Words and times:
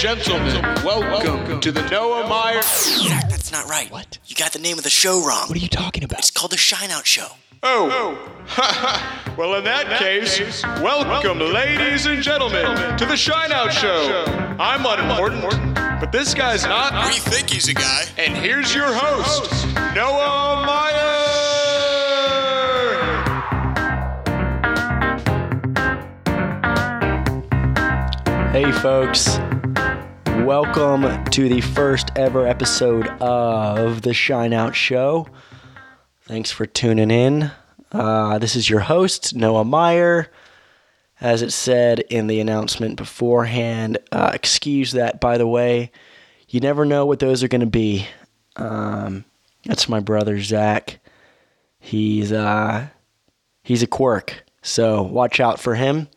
gentlemen, 0.00 0.62
welcome 0.82 1.60
to 1.60 1.70
the 1.70 1.86
Noah 1.90 2.26
Meyer. 2.26 2.62
Zach, 2.62 3.28
that's 3.28 3.52
not 3.52 3.68
right. 3.68 3.90
What? 3.90 4.16
You 4.24 4.34
got 4.34 4.54
the 4.54 4.58
name 4.58 4.78
of 4.78 4.84
the 4.84 4.88
show 4.88 5.22
wrong. 5.26 5.46
What 5.46 5.58
are 5.58 5.60
you 5.60 5.68
talking 5.68 6.02
about? 6.04 6.20
It's 6.20 6.30
called 6.30 6.52
the 6.52 6.56
Shine 6.56 6.90
Out 6.90 7.06
Show. 7.06 7.26
Oh, 7.62 8.16
well, 9.36 9.56
in 9.56 9.64
that 9.64 9.98
case, 9.98 10.62
welcome, 10.80 11.38
ladies 11.38 12.06
and 12.06 12.22
gentlemen, 12.22 12.96
to 12.96 13.04
the 13.04 13.14
Shine 13.14 13.52
Out 13.52 13.74
Show. 13.74 14.24
I'm 14.58 14.86
unimportant, 14.86 15.74
but 16.00 16.12
this 16.12 16.32
guy's 16.32 16.64
not. 16.64 17.06
We 17.06 17.18
think 17.18 17.50
he's 17.50 17.68
a 17.68 17.74
guy. 17.74 18.04
And 18.16 18.34
here's 18.34 18.74
your 18.74 18.94
host, 18.94 19.66
Noah 19.94 20.64
Meyer. 20.64 21.10
Hey, 28.52 28.72
folks. 28.72 29.38
Welcome 30.50 31.26
to 31.26 31.48
the 31.48 31.60
first 31.60 32.10
ever 32.16 32.44
episode 32.44 33.06
of 33.20 34.02
the 34.02 34.12
Shine 34.12 34.52
Out 34.52 34.74
Show. 34.74 35.28
Thanks 36.22 36.50
for 36.50 36.66
tuning 36.66 37.12
in. 37.12 37.52
Uh, 37.92 38.36
this 38.40 38.56
is 38.56 38.68
your 38.68 38.80
host, 38.80 39.32
Noah 39.32 39.64
Meyer. 39.64 40.26
As 41.20 41.42
it 41.42 41.52
said 41.52 42.00
in 42.00 42.26
the 42.26 42.40
announcement 42.40 42.96
beforehand, 42.96 43.98
uh, 44.10 44.32
excuse 44.34 44.90
that, 44.90 45.20
by 45.20 45.38
the 45.38 45.46
way. 45.46 45.92
You 46.48 46.58
never 46.58 46.84
know 46.84 47.06
what 47.06 47.20
those 47.20 47.44
are 47.44 47.48
going 47.48 47.60
to 47.60 47.66
be. 47.68 48.08
Um, 48.56 49.24
that's 49.64 49.88
my 49.88 50.00
brother, 50.00 50.40
Zach. 50.40 50.98
He's, 51.78 52.32
uh, 52.32 52.88
he's 53.62 53.84
a 53.84 53.86
quirk, 53.86 54.42
so 54.62 55.00
watch 55.00 55.38
out 55.38 55.60
for 55.60 55.76
him. 55.76 56.08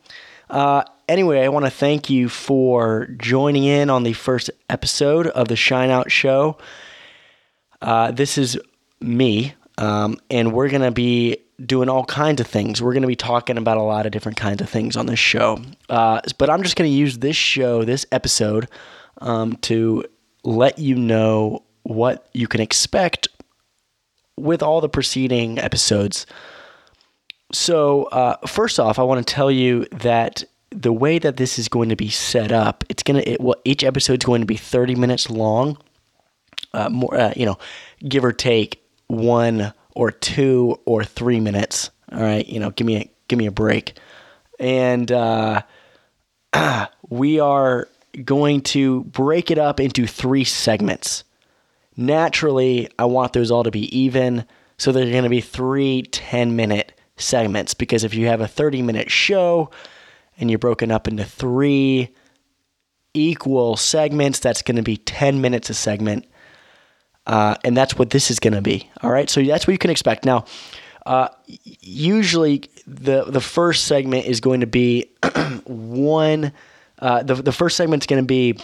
Uh, 0.50 0.86
anyway, 1.08 1.42
I 1.42 1.50
want 1.50 1.66
to 1.66 1.72
thank 1.72 2.10
you 2.10 2.30
for 2.30 3.08
joining 3.18 3.64
in 3.64 3.90
on 3.90 4.04
the 4.04 4.14
first 4.14 4.50
episode 4.70 5.28
of 5.28 5.48
the 5.48 5.56
Shine 5.56 5.90
Out 5.90 6.12
Show. 6.12 6.58
Uh, 7.82 8.12
this 8.12 8.38
is 8.38 8.58
me, 9.02 9.54
um, 9.78 10.18
and 10.30 10.54
we're 10.54 10.70
going 10.70 10.82
to 10.82 10.92
be 10.92 11.38
doing 11.64 11.90
all 11.90 12.06
kinds 12.06 12.42
of 12.42 12.48
things. 12.48 12.82
We're 12.82 12.94
going 12.94 13.04
to 13.04 13.08
be 13.08 13.16
talking 13.16 13.58
about 13.58 13.78
a 13.78 13.82
lot 13.82 14.06
of 14.06 14.12
different 14.12 14.38
kinds 14.38 14.62
of 14.62 14.70
things 14.70 14.96
on 14.96 15.06
this 15.06 15.20
show. 15.20 15.62
Uh, 15.90 16.22
but 16.38 16.50
I'm 16.50 16.64
just 16.64 16.76
going 16.76 16.90
to 16.90 16.96
use 16.96 17.20
this 17.20 17.36
show, 17.36 17.84
this 17.84 18.06
episode, 18.12 18.68
um, 19.20 19.56
to 19.58 20.06
let 20.44 20.80
you 20.80 20.96
know 20.96 21.64
what 21.84 22.28
you 22.34 22.48
can 22.48 22.62
expect 22.62 23.28
with 24.38 24.64
all 24.64 24.82
the 24.82 24.90
preceding 24.90 25.60
episodes. 25.60 26.26
So, 27.52 28.06
uh, 28.06 28.38
first 28.48 28.80
off, 28.80 28.98
I 28.98 29.04
want 29.04 29.26
to 29.26 29.34
tell 29.34 29.52
you 29.52 29.86
that 29.92 30.44
the 30.74 30.94
way 30.94 31.20
that 31.20 31.38
this 31.38 31.60
is 31.60 31.68
going 31.68 31.90
to 31.90 31.96
be 31.96 32.10
set 32.10 32.52
up, 32.52 32.84
it's 32.90 33.04
gonna 33.04 33.24
it, 33.26 33.42
well, 33.42 33.56
each 33.64 33.84
episode's 33.84 34.26
going 34.26 34.42
to 34.42 34.48
be 34.48 34.58
30 34.58 34.96
minutes 34.96 35.30
long, 35.30 35.78
uh, 36.74 36.90
more 36.90 37.16
uh, 37.16 37.34
you 37.36 37.46
know, 37.46 37.58
give 38.08 38.26
or 38.26 38.34
take 38.34 38.84
one 39.08 39.74
or 39.96 40.12
two 40.12 40.80
or 40.86 41.04
three 41.04 41.40
minutes. 41.40 41.90
All 42.12 42.22
right, 42.22 42.48
you 42.48 42.60
know, 42.60 42.72
give 42.72 42.88
me 42.88 42.98
a 42.98 43.10
give 43.28 43.40
me 43.40 43.46
a 43.46 43.52
break, 43.52 43.98
and 44.60 45.12
uh, 45.12 45.62
we 47.10 47.40
are 47.40 47.88
going 48.24 48.62
to 48.62 49.04
break 49.06 49.50
it 49.52 49.58
up 49.58 49.80
into 49.80 50.06
three 50.06 50.44
segments. 50.44 51.24
Naturally, 51.96 52.90
I 52.98 53.06
want 53.06 53.34
those 53.34 53.52
all 53.52 53.64
to 53.64 53.72
be 53.72 53.96
even, 53.98 54.46
so 54.78 54.92
they're 54.92 55.10
going 55.10 55.24
to 55.24 55.30
be 55.30 55.42
three 55.42 56.04
10 56.04 56.56
minute 56.56 56.94
segments 57.18 57.74
because 57.74 58.04
if 58.04 58.14
you 58.14 58.28
have 58.28 58.42
a 58.42 58.48
30 58.48 58.82
minute 58.82 59.12
show 59.12 59.70
and 60.38 60.50
you're 60.50 60.60
broken 60.60 60.92
up 60.92 61.08
into 61.08 61.24
three 61.24 62.14
equal 63.14 63.78
segments, 63.78 64.40
that's 64.40 64.62
going 64.62 64.78
to 64.78 64.84
be 64.84 64.98
10 64.98 65.42
minutes 65.42 65.70
a 65.70 65.74
segment. 65.74 66.26
Uh, 67.26 67.56
and 67.64 67.78
that's 67.78 67.98
what 67.98 68.10
this 68.10 68.30
is 68.30 68.40
going 68.40 68.54
to 68.54 68.62
be. 68.62 68.90
All 69.02 69.12
right. 69.12 69.30
So 69.30 69.42
that's 69.44 69.68
what 69.68 69.72
you 69.72 69.78
can 69.78 69.92
expect. 69.92 70.26
Now, 70.26 70.46
uh, 71.06 71.30
usually 71.48 72.64
the, 72.88 73.26
the 73.26 73.42
first 73.42 73.86
segment 73.86 74.26
is 74.26 74.40
going 74.40 74.62
to 74.62 74.68
be 74.68 75.12
one, 75.66 76.52
uh, 77.00 77.24
the, 77.24 77.36
the 77.36 77.52
first 77.52 77.78
segment 77.78 78.04
is 78.04 78.08
going 78.08 78.22
to 78.22 78.28
be 78.28 78.58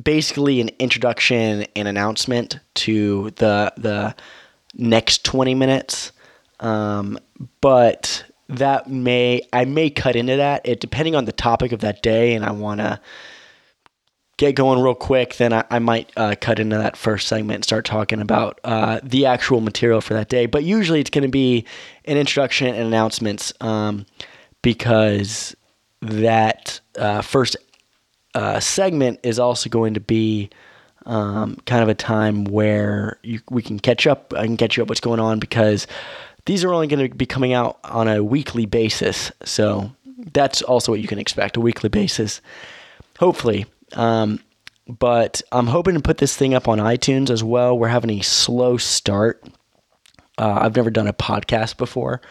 basically 0.00 0.60
an 0.60 0.70
introduction 0.78 1.66
and 1.74 1.88
announcement 1.88 2.58
to 2.74 3.30
the, 3.32 3.72
the 3.76 4.14
next 4.74 5.24
20 5.24 5.54
minutes. 5.54 6.12
Um, 6.60 7.18
but 7.60 8.24
that 8.48 8.88
may 8.88 9.42
I 9.52 9.64
may 9.64 9.90
cut 9.90 10.16
into 10.16 10.36
that. 10.36 10.62
It 10.64 10.80
depending 10.80 11.14
on 11.14 11.24
the 11.26 11.32
topic 11.32 11.72
of 11.72 11.80
that 11.80 12.02
day, 12.02 12.34
and 12.34 12.44
I 12.44 12.50
want 12.52 12.80
to 12.80 13.00
get 14.38 14.54
going 14.54 14.80
real 14.80 14.94
quick. 14.94 15.36
Then 15.36 15.52
I, 15.52 15.64
I 15.70 15.78
might 15.78 16.10
uh, 16.16 16.34
cut 16.40 16.58
into 16.58 16.78
that 16.78 16.96
first 16.96 17.28
segment 17.28 17.56
and 17.56 17.64
start 17.64 17.84
talking 17.84 18.20
about 18.20 18.58
uh, 18.64 19.00
the 19.02 19.26
actual 19.26 19.60
material 19.60 20.00
for 20.00 20.14
that 20.14 20.28
day. 20.28 20.46
But 20.46 20.64
usually 20.64 21.00
it's 21.00 21.10
going 21.10 21.22
to 21.22 21.28
be 21.28 21.66
an 22.06 22.16
introduction 22.16 22.68
and 22.68 22.78
announcements 22.78 23.52
um, 23.60 24.06
because 24.62 25.54
that 26.00 26.80
uh, 26.96 27.20
first 27.20 27.56
uh, 28.34 28.60
segment 28.60 29.20
is 29.22 29.38
also 29.38 29.68
going 29.68 29.94
to 29.94 30.00
be. 30.00 30.48
Um, 31.06 31.56
kind 31.64 31.82
of 31.82 31.88
a 31.88 31.94
time 31.94 32.44
where 32.44 33.18
you, 33.22 33.40
we 33.48 33.62
can 33.62 33.78
catch 33.78 34.06
up. 34.06 34.34
I 34.36 34.44
can 34.44 34.58
catch 34.58 34.76
you 34.76 34.82
up 34.82 34.90
what's 34.90 35.00
going 35.00 35.20
on 35.20 35.38
because 35.38 35.86
these 36.48 36.64
are 36.64 36.72
only 36.72 36.86
going 36.86 37.06
to 37.06 37.14
be 37.14 37.26
coming 37.26 37.52
out 37.52 37.78
on 37.84 38.08
a 38.08 38.24
weekly 38.24 38.64
basis. 38.64 39.30
So 39.44 39.92
that's 40.32 40.62
also 40.62 40.90
what 40.92 41.00
you 41.00 41.06
can 41.06 41.18
expect 41.18 41.58
a 41.58 41.60
weekly 41.60 41.90
basis, 41.90 42.40
hopefully. 43.18 43.66
Um, 43.92 44.40
but 44.88 45.42
I'm 45.52 45.66
hoping 45.66 45.94
to 45.94 46.00
put 46.00 46.16
this 46.16 46.34
thing 46.34 46.54
up 46.54 46.66
on 46.66 46.78
iTunes 46.78 47.28
as 47.28 47.44
well. 47.44 47.78
We're 47.78 47.88
having 47.88 48.18
a 48.18 48.22
slow 48.22 48.78
start. 48.78 49.44
Uh, 50.38 50.60
I've 50.62 50.74
never 50.74 50.88
done 50.88 51.06
a 51.06 51.12
podcast 51.12 51.76
before, 51.76 52.22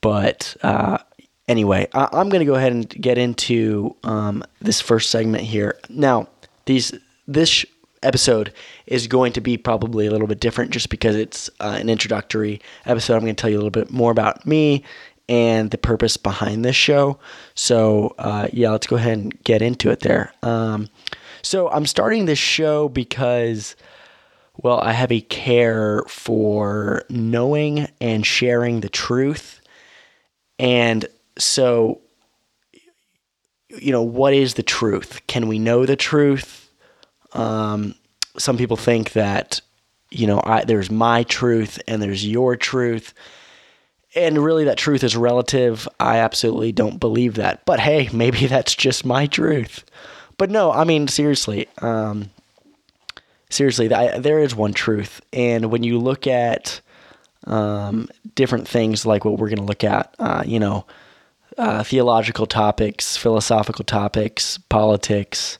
but 0.00 0.56
uh, 0.64 0.98
anyway, 1.46 1.86
I- 1.94 2.08
am 2.20 2.30
going 2.30 2.40
to 2.40 2.44
go 2.46 2.56
ahead 2.56 2.72
and 2.72 2.88
get 2.88 3.18
into 3.18 3.94
um, 4.02 4.42
this 4.60 4.80
first 4.80 5.10
segment 5.10 5.44
here. 5.44 5.78
Now, 5.88 6.26
these 6.64 6.92
this 7.28 7.64
episode 8.04 8.52
is 8.86 9.06
going 9.06 9.32
to 9.32 9.40
be 9.40 9.56
probably 9.56 10.06
a 10.06 10.10
little 10.10 10.26
bit 10.26 10.40
different 10.40 10.70
just 10.70 10.90
because 10.90 11.16
it's 11.16 11.48
uh, 11.60 11.76
an 11.80 11.88
introductory 11.88 12.60
episode. 12.86 13.14
I'm 13.14 13.22
going 13.22 13.34
to 13.34 13.40
tell 13.40 13.50
you 13.50 13.56
a 13.56 13.62
little 13.62 13.70
bit 13.70 13.90
more 13.90 14.10
about 14.10 14.46
me 14.46 14.84
and 15.28 15.70
the 15.70 15.78
purpose 15.78 16.16
behind 16.16 16.64
this 16.64 16.76
show. 16.76 17.18
So, 17.54 18.14
uh, 18.18 18.48
yeah, 18.52 18.70
let's 18.70 18.86
go 18.86 18.96
ahead 18.96 19.18
and 19.18 19.44
get 19.44 19.62
into 19.62 19.90
it 19.90 20.00
there. 20.00 20.32
Um, 20.42 20.88
so, 21.42 21.68
I'm 21.70 21.86
starting 21.86 22.26
this 22.26 22.38
show 22.38 22.88
because, 22.88 23.74
well, 24.56 24.80
I 24.80 24.92
have 24.92 25.10
a 25.10 25.20
care 25.22 26.02
for 26.08 27.04
knowing 27.08 27.88
and 28.00 28.26
sharing 28.26 28.80
the 28.80 28.88
truth. 28.88 29.60
And 30.58 31.06
so, 31.38 32.00
you 33.68 33.92
know, 33.92 34.02
what 34.02 34.34
is 34.34 34.54
the 34.54 34.62
truth? 34.62 35.20
Can 35.26 35.48
we 35.48 35.58
know 35.58 35.86
the 35.86 35.96
truth? 35.96 36.63
Um, 37.34 37.94
some 38.38 38.56
people 38.56 38.76
think 38.76 39.12
that 39.12 39.60
you 40.10 40.26
know 40.26 40.40
I, 40.44 40.64
there's 40.64 40.90
my 40.90 41.24
truth 41.24 41.80
and 41.86 42.02
there's 42.02 42.26
your 42.26 42.56
truth. 42.56 43.14
And 44.16 44.38
really 44.38 44.64
that 44.64 44.78
truth 44.78 45.02
is 45.02 45.16
relative. 45.16 45.88
I 45.98 46.18
absolutely 46.18 46.70
don't 46.70 47.00
believe 47.00 47.34
that. 47.34 47.64
But 47.64 47.80
hey 47.80 48.08
maybe 48.12 48.46
that's 48.46 48.74
just 48.74 49.04
my 49.04 49.26
truth. 49.26 49.84
But 50.36 50.50
no 50.50 50.72
i 50.72 50.84
mean 50.84 51.06
seriously 51.08 51.68
um, 51.78 52.30
seriously 53.50 53.88
there 53.88 54.38
is 54.38 54.54
one 54.54 54.72
truth. 54.72 55.20
And 55.32 55.70
when 55.70 55.82
you 55.82 55.98
look 55.98 56.26
at 56.26 56.80
um, 57.46 58.08
different 58.34 58.66
things 58.66 59.04
like 59.04 59.24
what 59.24 59.38
we're 59.38 59.48
going 59.48 59.58
to 59.58 59.64
look 59.64 59.84
at 59.84 60.14
uh, 60.18 60.42
you 60.46 60.58
know 60.58 60.86
uh, 61.58 61.84
theological 61.84 62.46
topics 62.46 63.16
philosophical 63.16 63.84
topics 63.84 64.58
politics 64.68 65.58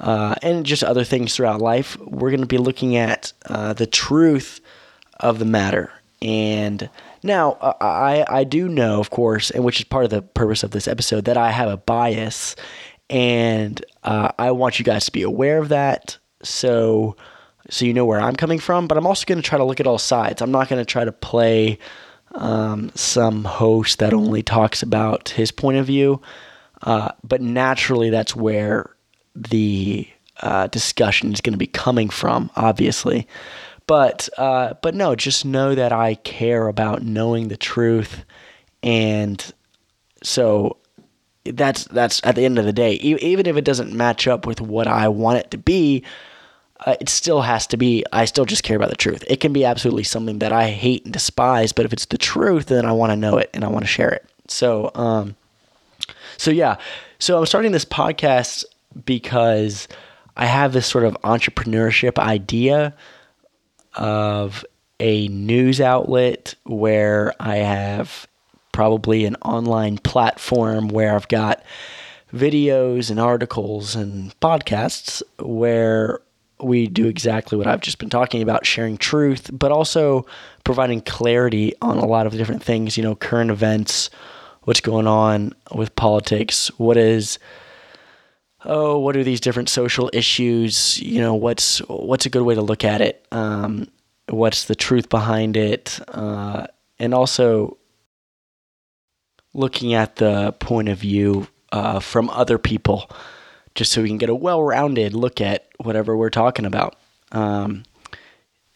uh, 0.00 0.34
and 0.42 0.64
just 0.64 0.84
other 0.84 1.04
things 1.04 1.34
throughout 1.34 1.60
life, 1.60 1.98
we're 1.98 2.30
going 2.30 2.40
to 2.40 2.46
be 2.46 2.58
looking 2.58 2.96
at 2.96 3.32
uh, 3.46 3.72
the 3.72 3.86
truth 3.86 4.60
of 5.20 5.38
the 5.38 5.44
matter. 5.44 5.92
And 6.22 6.88
now, 7.22 7.52
uh, 7.60 7.74
I, 7.80 8.24
I 8.28 8.44
do 8.44 8.68
know, 8.68 9.00
of 9.00 9.10
course, 9.10 9.50
and 9.50 9.64
which 9.64 9.80
is 9.80 9.84
part 9.84 10.04
of 10.04 10.10
the 10.10 10.22
purpose 10.22 10.62
of 10.62 10.70
this 10.70 10.88
episode, 10.88 11.24
that 11.26 11.36
I 11.36 11.50
have 11.50 11.68
a 11.68 11.76
bias, 11.76 12.56
and 13.10 13.84
uh, 14.04 14.32
I 14.38 14.50
want 14.52 14.78
you 14.78 14.84
guys 14.84 15.04
to 15.06 15.12
be 15.12 15.22
aware 15.22 15.58
of 15.58 15.68
that. 15.68 16.18
So, 16.42 17.16
so 17.70 17.84
you 17.84 17.92
know 17.92 18.04
where 18.04 18.20
I'm 18.20 18.36
coming 18.36 18.58
from. 18.58 18.86
But 18.86 18.98
I'm 18.98 19.06
also 19.06 19.24
going 19.26 19.40
to 19.40 19.48
try 19.48 19.58
to 19.58 19.64
look 19.64 19.80
at 19.80 19.86
all 19.86 19.98
sides. 19.98 20.42
I'm 20.42 20.52
not 20.52 20.68
going 20.68 20.80
to 20.80 20.90
try 20.90 21.04
to 21.04 21.12
play 21.12 21.78
um, 22.34 22.90
some 22.94 23.44
host 23.44 23.98
that 23.98 24.12
only 24.12 24.42
talks 24.42 24.82
about 24.82 25.30
his 25.30 25.50
point 25.50 25.78
of 25.78 25.86
view. 25.86 26.20
Uh, 26.82 27.10
but 27.24 27.40
naturally, 27.40 28.10
that's 28.10 28.36
where 28.36 28.94
the 29.50 30.08
uh, 30.40 30.66
discussion 30.68 31.32
is 31.32 31.40
going 31.40 31.52
to 31.52 31.58
be 31.58 31.66
coming 31.66 32.08
from, 32.08 32.50
obviously. 32.56 33.26
But 33.86 34.28
uh, 34.36 34.74
but 34.82 34.94
no, 34.94 35.14
just 35.14 35.44
know 35.44 35.74
that 35.74 35.92
I 35.92 36.14
care 36.16 36.68
about 36.68 37.02
knowing 37.02 37.48
the 37.48 37.56
truth, 37.56 38.24
and 38.82 39.42
so 40.22 40.76
that's 41.44 41.84
that's 41.84 42.20
at 42.24 42.34
the 42.34 42.44
end 42.44 42.58
of 42.58 42.66
the 42.66 42.72
day, 42.72 42.94
e- 42.94 43.18
even 43.20 43.46
if 43.46 43.56
it 43.56 43.64
doesn't 43.64 43.92
match 43.92 44.26
up 44.26 44.46
with 44.46 44.60
what 44.60 44.86
I 44.86 45.08
want 45.08 45.38
it 45.38 45.50
to 45.52 45.58
be, 45.58 46.04
uh, 46.80 46.96
it 47.00 47.08
still 47.08 47.40
has 47.40 47.66
to 47.68 47.76
be. 47.76 48.04
I 48.12 48.26
still 48.26 48.44
just 48.44 48.62
care 48.62 48.76
about 48.76 48.90
the 48.90 48.96
truth. 48.96 49.24
It 49.26 49.40
can 49.40 49.52
be 49.52 49.64
absolutely 49.64 50.04
something 50.04 50.40
that 50.40 50.52
I 50.52 50.68
hate 50.68 51.04
and 51.04 51.12
despise, 51.12 51.72
but 51.72 51.86
if 51.86 51.92
it's 51.92 52.06
the 52.06 52.18
truth, 52.18 52.66
then 52.66 52.84
I 52.84 52.92
want 52.92 53.10
to 53.12 53.16
know 53.16 53.38
it 53.38 53.50
and 53.54 53.64
I 53.64 53.68
want 53.68 53.84
to 53.84 53.90
share 53.90 54.10
it. 54.10 54.24
So, 54.48 54.90
um, 54.94 55.36
so 56.36 56.50
yeah, 56.50 56.76
so 57.18 57.38
I'm 57.38 57.46
starting 57.46 57.72
this 57.72 57.84
podcast 57.84 58.64
because 59.04 59.88
I 60.36 60.46
have 60.46 60.72
this 60.72 60.86
sort 60.86 61.04
of 61.04 61.16
entrepreneurship 61.24 62.18
idea 62.18 62.94
of 63.94 64.64
a 65.00 65.28
news 65.28 65.80
outlet 65.80 66.54
where 66.64 67.32
I 67.40 67.56
have 67.56 68.26
probably 68.72 69.24
an 69.24 69.36
online 69.36 69.98
platform 69.98 70.88
where 70.88 71.14
I've 71.14 71.28
got 71.28 71.62
videos 72.32 73.10
and 73.10 73.18
articles 73.18 73.96
and 73.96 74.38
podcasts 74.40 75.22
where 75.38 76.20
we 76.60 76.86
do 76.86 77.06
exactly 77.06 77.56
what 77.56 77.66
I've 77.66 77.80
just 77.80 77.98
been 77.98 78.10
talking 78.10 78.42
about 78.42 78.66
sharing 78.66 78.96
truth, 78.96 79.50
but 79.52 79.72
also 79.72 80.26
providing 80.64 81.00
clarity 81.00 81.74
on 81.80 81.98
a 81.98 82.06
lot 82.06 82.26
of 82.26 82.32
different 82.32 82.62
things, 82.62 82.96
you 82.96 83.02
know, 83.02 83.14
current 83.14 83.50
events, 83.50 84.10
what's 84.62 84.80
going 84.80 85.06
on 85.06 85.54
with 85.74 85.94
politics, 85.96 86.68
what 86.78 86.96
is 86.96 87.38
oh, 88.64 88.98
what 88.98 89.16
are 89.16 89.24
these 89.24 89.40
different 89.40 89.68
social 89.68 90.10
issues? 90.12 91.00
You 91.00 91.20
know, 91.20 91.34
what's 91.34 91.78
what's 91.88 92.26
a 92.26 92.30
good 92.30 92.42
way 92.42 92.54
to 92.54 92.62
look 92.62 92.84
at 92.84 93.00
it? 93.00 93.26
Um, 93.32 93.88
what's 94.28 94.64
the 94.64 94.74
truth 94.74 95.08
behind 95.08 95.56
it? 95.56 96.00
Uh, 96.08 96.66
and 96.98 97.14
also 97.14 97.78
looking 99.54 99.94
at 99.94 100.16
the 100.16 100.52
point 100.60 100.88
of 100.88 100.98
view 100.98 101.48
uh, 101.72 102.00
from 102.00 102.30
other 102.30 102.58
people, 102.58 103.10
just 103.74 103.92
so 103.92 104.02
we 104.02 104.08
can 104.08 104.18
get 104.18 104.30
a 104.30 104.34
well-rounded 104.34 105.14
look 105.14 105.40
at 105.40 105.68
whatever 105.78 106.16
we're 106.16 106.30
talking 106.30 106.64
about. 106.64 106.96
Um, 107.32 107.84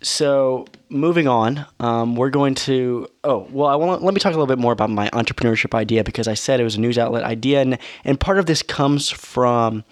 so 0.03 0.67
moving 0.89 1.29
on, 1.29 1.67
um, 1.81 2.17
we're 2.17 2.31
going 2.31 2.55
to. 2.57 3.09
Oh 3.25 3.47
well, 3.51 3.69
I 3.69 3.77
want 3.77 4.03
let 4.03 4.15
me 4.15 4.21
talk 4.21 4.31
a 4.31 4.37
little 4.37 4.47
bit 4.47 4.59
more 4.59 4.73
about 4.73 4.91
my 4.91 5.09
entrepreneurship 5.11 5.75
idea 5.75 6.05
because 6.05 6.29
I 6.29 6.35
said 6.35 6.61
it 6.61 6.65
was 6.65 6.77
a 6.77 6.81
news 6.81 6.99
outlet 6.99 7.25
idea, 7.25 7.61
and 7.61 7.79
and 8.05 8.19
part 8.19 8.39
of 8.39 8.47
this 8.47 8.63
comes 8.63 9.09
from 9.11 9.85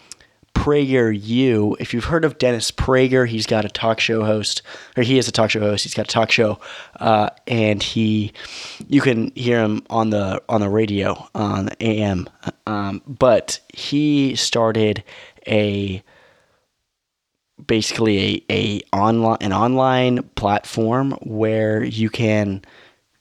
PragerU. 0.54 1.76
If 1.80 1.94
you've 1.94 2.04
heard 2.04 2.24
of 2.24 2.38
Dennis 2.38 2.70
Prager, 2.70 3.26
he's 3.26 3.46
got 3.46 3.64
a 3.64 3.68
talk 3.68 3.98
show 3.98 4.24
host, 4.24 4.62
or 4.96 5.02
he 5.02 5.16
is 5.16 5.26
a 5.28 5.32
talk 5.32 5.50
show 5.50 5.60
host. 5.60 5.84
He's 5.84 5.94
got 5.94 6.06
a 6.06 6.12
talk 6.12 6.30
show, 6.30 6.58
uh, 6.96 7.30
and 7.46 7.82
he, 7.82 8.32
you 8.88 9.00
can 9.00 9.32
hear 9.34 9.60
him 9.60 9.82
on 9.88 10.10
the 10.10 10.42
on 10.48 10.60
the 10.60 10.68
radio 10.68 11.28
on 11.34 11.70
AM. 11.80 12.28
Um, 12.66 13.02
but 13.06 13.60
he 13.72 14.34
started 14.34 15.02
a 15.46 16.02
basically 17.66 18.44
a, 18.48 18.54
a 18.54 18.80
online 18.92 19.38
an 19.40 19.52
online 19.52 20.22
platform 20.34 21.12
where 21.22 21.82
you 21.84 22.10
can 22.10 22.62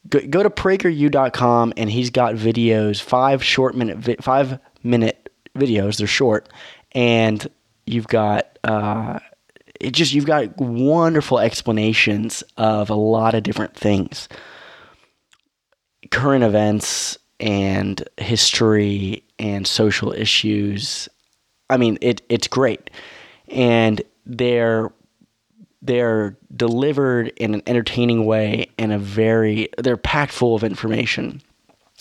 go, 0.10 0.20
go 0.28 0.44
to 0.44 0.50
prageru.com 0.50 1.74
and 1.78 1.90
he's 1.90 2.10
got 2.10 2.36
videos 2.36 3.02
five 3.02 3.44
short 3.44 3.76
minute 3.76 3.98
vi- 3.98 4.18
five 4.22 4.60
minute 4.84 5.30
videos 5.58 5.98
they're 5.98 6.08
short 6.08 6.50
and 6.94 7.50
you've 7.86 8.08
got 8.08 8.58
uh, 8.64 9.20
it 9.80 9.92
just 9.92 10.14
you've 10.14 10.26
got 10.26 10.58
wonderful 10.58 11.40
explanations 11.40 12.44
of 12.58 12.90
a 12.90 12.96
lot 12.96 13.34
of 13.34 13.44
different 13.44 13.76
things. 13.76 14.28
Current 16.12 16.44
events 16.44 17.18
and 17.40 18.08
history 18.18 19.24
and 19.38 19.66
social 19.66 20.12
issues. 20.12 21.08
I 21.70 21.78
mean 21.78 21.98
it 22.02 22.22
it's 22.30 22.48
great. 22.48 22.90
And 23.48 24.02
they're 24.30 24.92
they're 25.82 26.38
delivered 26.56 27.30
in 27.38 27.54
an 27.54 27.64
entertaining 27.66 28.26
way 28.26 28.70
and 28.78 28.94
a 28.94 29.00
very 29.00 29.70
they're 29.78 29.98
packed 29.98 30.32
full 30.32 30.56
of 30.56 30.64
information. 30.64 31.42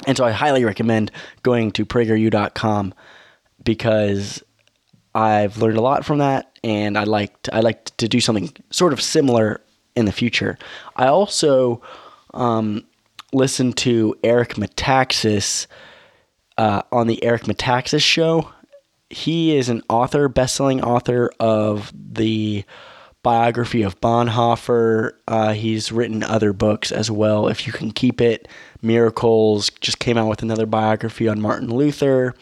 And 0.07 0.17
so 0.17 0.25
i 0.25 0.31
highly 0.31 0.65
recommend 0.65 1.11
going 1.43 1.73
to 1.73 1.85
prageru.com 1.85 2.95
because 3.65 4.43
i've 5.15 5.59
learned 5.59 5.79
a 5.79 5.81
lot 5.81 6.05
from 6.05 6.19
that 6.19 6.57
and 6.63 6.97
i 6.97 7.05
like 7.05 7.41
to, 7.43 7.55
i 7.55 7.61
like 7.61 7.85
to 7.97 8.07
do 8.07 8.21
something 8.21 8.53
sort 8.71 8.93
of 8.93 9.01
similar 9.01 9.61
in 9.97 10.05
the 10.05 10.13
future. 10.13 10.57
I 10.95 11.09
also 11.09 11.83
um, 12.35 12.85
listen 13.33 13.73
to 13.73 14.15
eric 14.23 14.55
metaxas 14.55 15.67
uh, 16.59 16.83
on 16.93 17.07
the 17.07 17.23
eric 17.25 17.45
metaxas 17.45 18.03
show 18.03 18.53
he 19.11 19.57
is 19.57 19.69
an 19.69 19.83
author, 19.89 20.29
best-selling 20.29 20.83
author 20.83 21.31
of 21.41 21.93
the 21.95 22.65
biography 23.23 23.83
of 23.83 24.01
Bonhoeffer. 24.01 25.13
Uh, 25.27 25.53
he's 25.53 25.91
written 25.91 26.23
other 26.23 26.53
books 26.53 26.93
as 26.93 27.11
well. 27.11 27.49
If 27.49 27.67
you 27.67 27.73
can 27.73 27.91
keep 27.91 28.21
it, 28.21 28.49
Miracles 28.81 29.71
just 29.81 29.99
came 29.99 30.17
out 30.17 30.29
with 30.29 30.43
another 30.43 30.67
biography 30.67 31.29
on 31.29 31.41
Martin 31.41 31.69
Luther. 31.69 32.35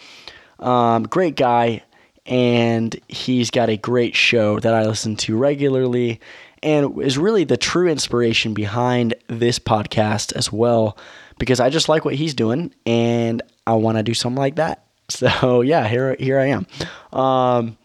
Um, 0.59 1.05
great 1.05 1.37
guy, 1.37 1.83
and 2.25 2.95
he's 3.09 3.51
got 3.51 3.69
a 3.69 3.77
great 3.77 4.15
show 4.15 4.61
that 4.61 4.75
I 4.75 4.85
listen 4.85 5.17
to 5.17 5.37
regularly, 5.37 6.21
and 6.63 7.01
is 7.03 7.19
really 7.19 7.45
the 7.45 7.57
true 7.57 7.89
inspiration 7.89 8.55
behind 8.55 9.15
this 9.29 9.59
podcast 9.59 10.33
as 10.33 10.53
well. 10.53 10.97
Because 11.39 11.61
I 11.61 11.69
just 11.69 11.89
like 11.89 12.05
what 12.05 12.15
he's 12.15 12.35
doing, 12.35 12.75
and 12.87 13.43
I 13.67 13.75
want 13.75 13.99
to 13.99 14.03
do 14.03 14.15
something 14.15 14.39
like 14.39 14.57
that. 14.57 14.86
So 15.09 15.61
yeah, 15.63 15.87
here 15.87 16.17
here 16.19 16.39
I 16.39 16.47
am. 16.47 16.67
Um, 17.13 17.79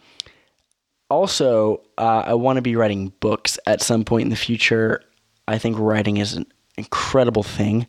also, 1.09 1.81
uh, 1.97 2.23
I 2.27 2.33
want 2.35 2.55
to 2.55 2.61
be 2.61 2.75
writing 2.75 3.11
books 3.19 3.59
at 3.67 3.81
some 3.81 4.05
point 4.05 4.23
in 4.23 4.29
the 4.29 4.35
future. 4.35 5.03
I 5.47 5.57
think 5.57 5.77
writing 5.77 6.17
is 6.17 6.33
an 6.33 6.45
incredible 6.77 7.43
thing, 7.43 7.87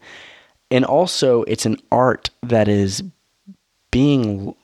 and 0.70 0.84
also 0.84 1.44
it's 1.44 1.66
an 1.66 1.76
art 1.92 2.30
that 2.42 2.66
is 2.66 3.02
being 3.90 4.54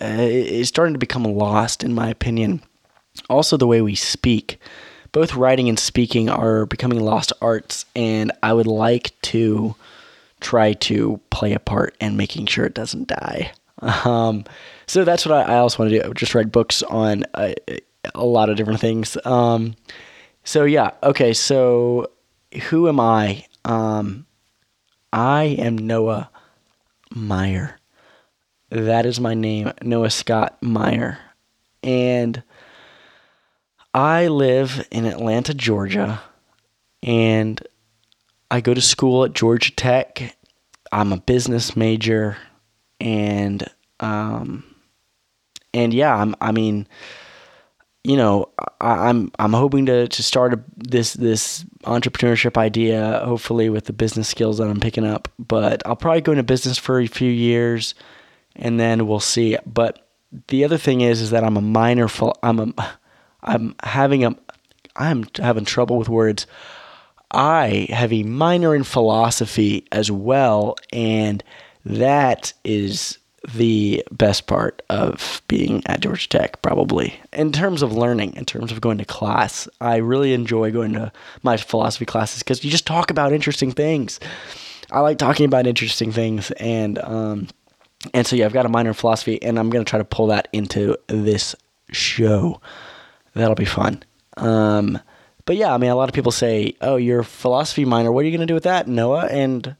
uh, 0.00 0.06
is 0.06 0.68
starting 0.68 0.94
to 0.94 0.98
become 0.98 1.24
lost, 1.24 1.84
in 1.84 1.94
my 1.94 2.08
opinion. 2.08 2.62
Also, 3.28 3.56
the 3.56 3.66
way 3.66 3.82
we 3.82 3.94
speak, 3.94 4.58
both 5.12 5.34
writing 5.34 5.68
and 5.68 5.78
speaking 5.78 6.28
are 6.28 6.66
becoming 6.66 7.00
lost 7.00 7.32
arts, 7.40 7.84
and 7.94 8.32
I 8.42 8.52
would 8.52 8.66
like 8.66 9.12
to 9.22 9.76
try 10.40 10.72
to 10.72 11.20
play 11.30 11.52
a 11.52 11.60
part 11.60 11.94
in 12.00 12.16
making 12.16 12.46
sure 12.46 12.64
it 12.64 12.74
doesn't 12.74 13.08
die. 13.08 13.52
Um, 13.82 14.44
so 14.86 15.04
that's 15.04 15.26
what 15.26 15.34
I, 15.34 15.54
I 15.54 15.58
also 15.58 15.82
want 15.82 15.90
to 15.90 16.02
do. 16.02 16.14
Just 16.14 16.34
write 16.34 16.52
books 16.52 16.82
on 16.84 17.24
a, 17.34 17.54
a 18.14 18.24
lot 18.24 18.48
of 18.48 18.56
different 18.56 18.80
things. 18.80 19.16
Um, 19.24 19.74
so 20.44 20.64
yeah, 20.64 20.92
okay. 21.02 21.32
So 21.32 22.10
who 22.68 22.88
am 22.88 23.00
I? 23.00 23.44
Um, 23.64 24.26
I 25.12 25.44
am 25.44 25.76
Noah 25.76 26.30
Meyer. 27.14 27.78
That 28.70 29.04
is 29.04 29.20
my 29.20 29.34
name, 29.34 29.72
Noah 29.82 30.10
Scott 30.10 30.56
Meyer, 30.62 31.18
and 31.82 32.42
I 33.92 34.28
live 34.28 34.86
in 34.90 35.04
Atlanta, 35.04 35.52
Georgia, 35.52 36.22
and 37.02 37.60
I 38.50 38.62
go 38.62 38.72
to 38.72 38.80
school 38.80 39.24
at 39.24 39.34
Georgia 39.34 39.70
Tech. 39.72 40.34
I'm 40.90 41.12
a 41.12 41.18
business 41.18 41.76
major 41.76 42.38
and 43.02 43.68
um, 44.00 44.64
and 45.74 45.92
yeah, 45.92 46.14
I'm. 46.14 46.34
I 46.40 46.52
mean, 46.52 46.86
you 48.04 48.16
know, 48.16 48.48
I, 48.80 48.92
am 48.92 49.00
I'm, 49.00 49.32
I'm 49.38 49.52
hoping 49.52 49.86
to 49.86 50.08
to 50.08 50.22
start 50.22 50.54
a, 50.54 50.60
this 50.76 51.14
this 51.14 51.64
entrepreneurship 51.84 52.56
idea, 52.56 53.22
hopefully 53.24 53.68
with 53.68 53.86
the 53.86 53.92
business 53.92 54.28
skills 54.28 54.58
that 54.58 54.68
I'm 54.68 54.80
picking 54.80 55.04
up. 55.04 55.28
But 55.38 55.84
I'll 55.86 55.96
probably 55.96 56.20
go 56.20 56.32
into 56.32 56.44
business 56.44 56.78
for 56.78 57.00
a 57.00 57.06
few 57.06 57.30
years, 57.30 57.94
and 58.54 58.78
then 58.78 59.06
we'll 59.06 59.20
see. 59.20 59.58
But 59.66 60.08
the 60.48 60.64
other 60.64 60.78
thing 60.78 61.00
is, 61.00 61.20
is 61.20 61.30
that 61.30 61.44
I'm 61.44 61.56
a 61.56 61.62
minor. 61.62 62.08
I'm 62.42 62.60
a. 62.60 62.98
I'm 63.42 63.74
having 63.82 64.24
a. 64.24 64.36
I'm 64.94 65.26
having 65.36 65.64
trouble 65.64 65.98
with 65.98 66.08
words. 66.08 66.46
I 67.34 67.86
have 67.88 68.12
a 68.12 68.22
minor 68.24 68.74
in 68.74 68.84
philosophy 68.84 69.86
as 69.90 70.10
well, 70.10 70.76
and 70.92 71.42
that 71.84 72.52
is 72.64 73.18
the 73.54 74.04
best 74.10 74.46
part 74.46 74.82
of 74.88 75.42
being 75.48 75.82
at 75.86 76.00
Georgia 76.00 76.28
Tech, 76.28 76.62
probably. 76.62 77.20
In 77.32 77.50
terms 77.50 77.82
of 77.82 77.92
learning, 77.92 78.34
in 78.36 78.44
terms 78.44 78.70
of 78.70 78.80
going 78.80 78.98
to 78.98 79.04
class, 79.04 79.68
I 79.80 79.96
really 79.96 80.32
enjoy 80.32 80.70
going 80.70 80.92
to 80.92 81.12
my 81.42 81.56
philosophy 81.56 82.04
classes 82.04 82.42
because 82.42 82.64
you 82.64 82.70
just 82.70 82.86
talk 82.86 83.10
about 83.10 83.32
interesting 83.32 83.72
things. 83.72 84.20
I 84.92 85.00
like 85.00 85.18
talking 85.18 85.46
about 85.46 85.66
interesting 85.66 86.12
things, 86.12 86.50
and 86.52 86.98
um, 86.98 87.48
and 88.12 88.26
so 88.26 88.36
yeah, 88.36 88.44
I've 88.44 88.52
got 88.52 88.66
a 88.66 88.68
minor 88.68 88.90
in 88.90 88.94
philosophy, 88.94 89.42
and 89.42 89.58
I'm 89.58 89.70
gonna 89.70 89.84
try 89.84 89.98
to 89.98 90.04
pull 90.04 90.26
that 90.28 90.48
into 90.52 90.96
this 91.08 91.56
show. 91.90 92.60
That'll 93.34 93.54
be 93.54 93.64
fun. 93.64 94.02
Um, 94.36 94.98
but 95.46 95.56
yeah, 95.56 95.74
I 95.74 95.78
mean, 95.78 95.90
a 95.90 95.96
lot 95.96 96.08
of 96.08 96.14
people 96.14 96.32
say, 96.32 96.74
"Oh, 96.80 96.96
you're 96.96 97.20
a 97.20 97.24
philosophy 97.24 97.84
minor. 97.84 98.12
What 98.12 98.24
are 98.24 98.28
you 98.28 98.36
gonna 98.36 98.46
do 98.46 98.54
with 98.54 98.64
that, 98.64 98.86
Noah?" 98.86 99.26
And 99.30 99.76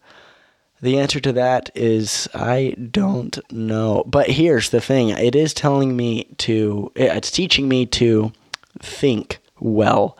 The 0.82 0.98
answer 0.98 1.20
to 1.20 1.32
that 1.34 1.70
is 1.76 2.28
I 2.34 2.74
don't 2.90 3.38
know. 3.52 4.02
But 4.04 4.28
here's 4.28 4.70
the 4.70 4.80
thing 4.80 5.10
it 5.10 5.36
is 5.36 5.54
telling 5.54 5.96
me 5.96 6.24
to, 6.38 6.90
it's 6.96 7.30
teaching 7.30 7.68
me 7.68 7.86
to 7.86 8.32
think 8.80 9.38
well. 9.60 10.18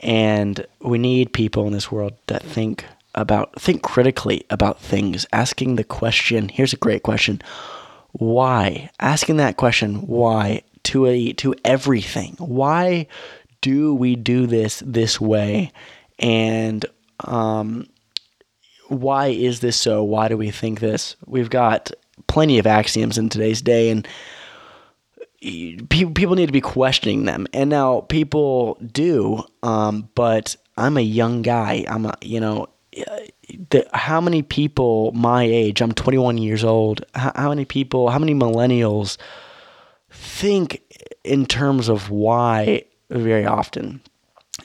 And 0.00 0.66
we 0.80 0.98
need 0.98 1.32
people 1.32 1.66
in 1.66 1.72
this 1.72 1.92
world 1.92 2.14
that 2.26 2.42
think 2.42 2.84
about, 3.14 3.60
think 3.60 3.82
critically 3.82 4.44
about 4.50 4.80
things, 4.80 5.26
asking 5.32 5.76
the 5.76 5.84
question. 5.84 6.48
Here's 6.48 6.72
a 6.72 6.78
great 6.78 7.04
question 7.04 7.40
why? 8.10 8.90
Asking 9.00 9.38
that 9.38 9.56
question, 9.56 10.06
why, 10.06 10.62
to, 10.84 11.06
a, 11.06 11.32
to 11.32 11.54
everything. 11.64 12.36
Why 12.38 13.08
do 13.60 13.92
we 13.92 14.14
do 14.14 14.46
this 14.46 14.82
this 14.86 15.20
way? 15.20 15.72
And, 16.20 16.86
um, 17.24 17.88
why 18.88 19.28
is 19.28 19.60
this 19.60 19.76
so? 19.76 20.02
Why 20.02 20.28
do 20.28 20.36
we 20.36 20.50
think 20.50 20.80
this? 20.80 21.16
We've 21.26 21.50
got 21.50 21.90
plenty 22.26 22.58
of 22.58 22.66
axioms 22.66 23.18
in 23.18 23.28
today's 23.28 23.62
day, 23.62 23.90
and 23.90 24.06
people 25.40 26.36
need 26.36 26.46
to 26.46 26.52
be 26.52 26.60
questioning 26.60 27.24
them. 27.24 27.46
And 27.52 27.70
now 27.70 28.02
people 28.02 28.78
do, 28.92 29.44
um, 29.62 30.08
but 30.14 30.56
I'm 30.76 30.96
a 30.96 31.02
young 31.02 31.42
guy. 31.42 31.84
I'm 31.88 32.06
a, 32.06 32.14
you 32.22 32.40
know, 32.40 32.68
the, 33.70 33.86
how 33.92 34.20
many 34.20 34.42
people 34.42 35.12
my 35.12 35.42
age, 35.42 35.80
I'm 35.80 35.92
21 35.92 36.38
years 36.38 36.64
old, 36.64 37.04
how, 37.14 37.32
how 37.34 37.48
many 37.48 37.64
people, 37.64 38.10
how 38.10 38.18
many 38.18 38.34
millennials 38.34 39.16
think 40.10 40.82
in 41.24 41.46
terms 41.46 41.88
of 41.88 42.10
why 42.10 42.84
very 43.10 43.44
often? 43.44 44.00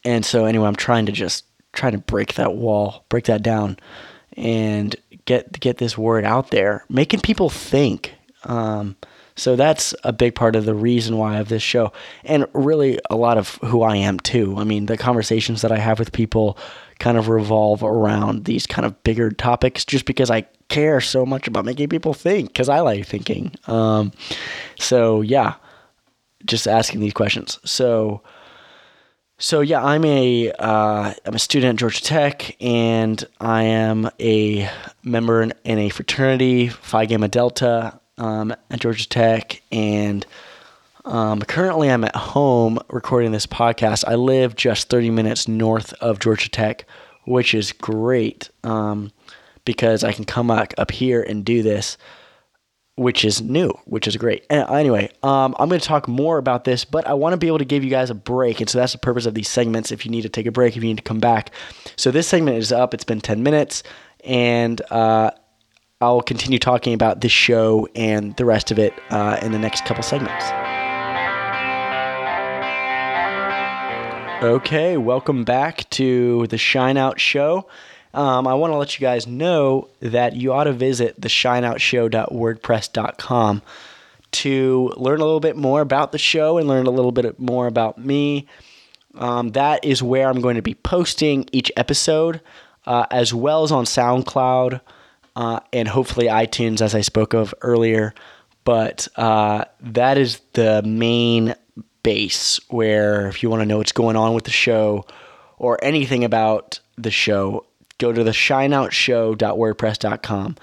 And 0.05 0.23
so, 0.25 0.45
anyway, 0.45 0.67
I'm 0.67 0.75
trying 0.75 1.07
to 1.07 1.11
just 1.11 1.45
try 1.73 1.91
to 1.91 1.97
break 1.97 2.35
that 2.35 2.55
wall, 2.55 3.05
break 3.09 3.25
that 3.25 3.41
down 3.41 3.77
and 4.39 4.96
get 5.25 5.60
get 5.60 5.77
this 5.77 5.98
word 5.98 6.25
out 6.25 6.50
there, 6.50 6.86
making 6.89 7.19
people 7.19 7.50
think. 7.50 8.13
Um, 8.43 8.96
so 9.36 9.55
that's 9.55 9.96
a 10.03 10.12
big 10.12 10.36
part 10.36 10.55
of 10.55 10.65
the 10.65 10.74
reason 10.74 11.17
why 11.17 11.36
have 11.38 11.50
this 11.50 11.63
show, 11.63 11.93
and 12.24 12.46
really 12.53 13.00
a 13.10 13.15
lot 13.15 13.38
of 13.38 13.55
who 13.63 13.84
I 13.84 13.96
am 13.96 14.19
too. 14.19 14.55
I 14.58 14.63
mean, 14.63 14.88
the 14.88 14.98
conversations 14.98 15.62
that 15.62 15.72
I 15.72 15.77
have 15.77 16.00
with 16.00 16.12
people 16.12 16.58
kind 17.00 17.17
of 17.17 17.29
revolve 17.29 17.84
around 17.84 18.46
these 18.46 18.67
kind 18.67 18.86
of 18.86 19.01
bigger 19.03 19.31
topics, 19.31 19.86
just 19.86 20.05
because 20.05 20.29
I 20.29 20.41
care 20.67 21.00
so 21.00 21.25
much 21.25 21.48
about 21.48 21.65
making 21.65 21.89
people 21.89 22.13
think, 22.13 22.50
because 22.50 22.69
I 22.69 22.81
like 22.81 23.05
thinking. 23.05 23.53
Um, 23.67 24.12
so 24.77 25.22
yeah, 25.22 25.55
just 26.46 26.67
asking 26.67 27.00
these 27.00 27.13
questions. 27.13 27.60
So 27.63 28.22
so 29.41 29.62
yeah, 29.62 29.81
I'm 29.81 30.03
a 30.03 30.51
am 30.51 30.55
uh, 30.60 31.13
a 31.24 31.39
student 31.39 31.75
at 31.75 31.79
Georgia 31.79 32.03
Tech, 32.03 32.58
and 32.62 33.24
I 33.39 33.63
am 33.63 34.10
a 34.19 34.69
member 35.01 35.41
in, 35.41 35.53
in 35.63 35.79
a 35.79 35.89
fraternity, 35.89 36.67
Phi 36.67 37.05
Gamma 37.05 37.29
Delta, 37.29 38.00
um, 38.17 38.53
at 38.69 38.81
Georgia 38.81 39.08
Tech, 39.08 39.62
and 39.72 40.25
um, 41.05 41.41
currently 41.41 41.89
I'm 41.89 42.03
at 42.03 42.17
home 42.17 42.79
recording 42.89 43.31
this 43.31 43.48
podcast. 43.48 44.03
I 44.05 44.15
live 44.15 44.58
just 44.58 44.89
30 44.89 45.10
minutes 45.10 45.48
north 45.48 45.93
of 45.93 46.19
Georgia 46.19 46.50
Tech, 46.50 46.86
which 47.25 47.53
is 47.53 47.72
great 47.72 48.50
um, 48.65 49.10
because 49.63 50.03
I 50.03 50.12
can 50.12 50.25
come 50.25 50.48
back 50.48 50.74
up 50.77 50.91
here 50.91 51.24
and 51.24 51.46
do 51.46 51.63
this 51.63 51.98
which 53.00 53.24
is 53.24 53.41
new, 53.41 53.70
which 53.86 54.08
is 54.08 54.18
great. 54.18 54.46
Anyway, 54.50 55.10
um, 55.24 55.56
I'm 55.58 55.70
going 55.70 55.79
to 55.79 55.88
talk 55.88 56.10
more 56.10 56.38
about 56.38 56.65
this, 56.65 56.84
but 56.84 57.08
I 57.08 57.13
want 57.13 57.32
to 57.32 57.38
be 57.38 57.48
able 57.48 57.60
to 57.60 57.65
give 57.65 57.82
you 57.82 57.89
guys 57.89 58.10
a 58.10 58.13
break. 58.13 58.60
And 58.60 58.70
so 58.70 58.77
that's 58.77 58.91
the 58.91 58.98
purpose 58.98 59.25
of 59.25 59.34
these 59.34 59.48
segments. 59.48 59.89
If 59.91 60.06
you 60.06 60.12
need 60.12 60.24
to 60.24 60.29
take 60.29 60.46
a 60.46 60.51
break, 60.51 60.75
if 60.75 60.84
you 60.84 60.89
need 60.89 60.98
to 60.98 61.03
come 61.03 61.22
back. 61.22 61.51
So 61.96 62.12
this 62.12 62.27
segment 62.27 62.58
is 62.58 62.74
up. 62.74 62.94
It's 62.94 63.06
been 63.06 63.22
10 63.22 63.41
minutes. 63.41 63.84
And 64.25 64.82
uh, 64.91 65.32
I'll 66.01 66.22
continue 66.22 66.60
talking 66.60 66.94
about 66.94 67.22
this 67.22 67.32
show 67.32 67.88
and 67.96 68.36
the 68.36 68.44
rest 68.44 68.70
of 68.70 68.77
it 68.77 68.94
uh, 69.12 69.39
in 69.41 69.53
the 69.53 69.60
next 69.60 69.86
couple 69.86 70.03
segments. 70.03 70.44
Okay, 74.44 74.98
welcome 74.98 75.46
back 75.46 75.89
to 75.91 76.48
the 76.48 76.58
Shine 76.58 76.98
Out 76.98 77.20
Show 77.20 77.65
um, 78.13 78.47
I 78.47 78.53
want 78.55 78.73
to 78.73 78.77
let 78.77 78.99
you 78.99 79.05
guys 79.05 79.27
know 79.27 79.89
that 79.99 80.35
you 80.35 80.51
ought 80.53 80.63
to 80.65 80.73
visit 80.73 81.21
theshineoutshow.wordpress.com 81.21 83.61
to 84.31 84.93
learn 84.95 85.19
a 85.19 85.25
little 85.25 85.39
bit 85.39 85.57
more 85.57 85.81
about 85.81 86.11
the 86.11 86.17
show 86.17 86.57
and 86.57 86.67
learn 86.67 86.87
a 86.87 86.91
little 86.91 87.11
bit 87.11 87.39
more 87.39 87.67
about 87.67 87.97
me. 87.97 88.47
Um, 89.15 89.51
that 89.51 89.83
is 89.83 90.03
where 90.03 90.29
I'm 90.29 90.41
going 90.41 90.55
to 90.55 90.61
be 90.61 90.75
posting 90.75 91.47
each 91.51 91.71
episode, 91.75 92.41
uh, 92.85 93.05
as 93.11 93.33
well 93.33 93.63
as 93.63 93.71
on 93.71 93.85
SoundCloud 93.85 94.81
uh, 95.35 95.59
and 95.73 95.87
hopefully 95.87 96.27
iTunes, 96.27 96.81
as 96.81 96.93
I 96.93 97.01
spoke 97.01 97.33
of 97.33 97.53
earlier. 97.61 98.13
But 98.63 99.07
uh, 99.15 99.65
that 99.81 100.17
is 100.17 100.41
the 100.53 100.83
main 100.83 101.55
base 102.03 102.59
where, 102.69 103.27
if 103.27 103.41
you 103.41 103.49
want 103.49 103.61
to 103.61 103.65
know 103.65 103.77
what's 103.77 103.91
going 103.91 104.15
on 104.15 104.33
with 104.33 104.43
the 104.43 104.51
show 104.51 105.05
or 105.57 105.83
anything 105.83 106.23
about 106.23 106.79
the 106.97 107.11
show, 107.11 107.65
go 108.00 108.12
to 108.12 108.24
the 108.24 108.32
shineoutshow.wordpress.com. 108.32 110.56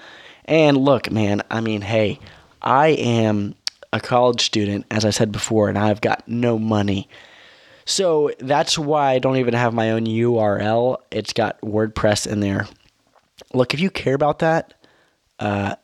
And 0.45 0.77
look, 0.77 1.11
man, 1.11 1.41
I 1.49 1.61
mean, 1.61 1.81
hey, 1.81 2.19
I 2.61 2.89
am 2.89 3.55
a 3.93 4.01
college 4.01 4.41
student, 4.41 4.85
as 4.91 5.05
I 5.05 5.11
said 5.11 5.31
before, 5.31 5.69
and 5.69 5.77
I've 5.77 6.01
got 6.01 6.27
no 6.27 6.59
money. 6.59 7.07
So 7.85 8.31
that's 8.39 8.77
why 8.77 9.13
I 9.13 9.19
don't 9.19 9.37
even 9.37 9.53
have 9.53 9.73
my 9.73 9.91
own 9.91 10.05
URL. 10.05 10.97
It's 11.09 11.31
got 11.31 11.61
WordPress 11.61 12.27
in 12.27 12.41
there. 12.41 12.67
Look, 13.53 13.73
if 13.73 13.79
you 13.79 13.89
care 13.89 14.15
about 14.15 14.39
that, 14.39 14.73
uh, 15.39 15.77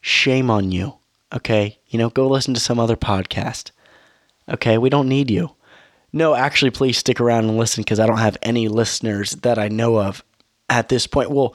shame 0.00 0.50
on 0.50 0.72
you. 0.72 0.94
Okay? 1.34 1.78
You 1.88 1.98
know, 1.98 2.08
go 2.08 2.26
listen 2.28 2.54
to 2.54 2.60
some 2.60 2.80
other 2.80 2.96
podcast. 2.96 3.72
Okay? 4.48 4.78
We 4.78 4.88
don't 4.88 5.08
need 5.08 5.30
you. 5.30 5.54
No, 6.12 6.34
actually, 6.34 6.70
please 6.70 6.98
stick 6.98 7.20
around 7.20 7.44
and 7.44 7.56
listen 7.56 7.82
because 7.82 8.00
I 8.00 8.06
don't 8.06 8.18
have 8.18 8.36
any 8.42 8.68
listeners 8.68 9.32
that 9.42 9.58
I 9.58 9.68
know 9.68 10.00
of 10.00 10.24
at 10.70 10.88
this 10.88 11.06
point. 11.06 11.30
Well, 11.30 11.54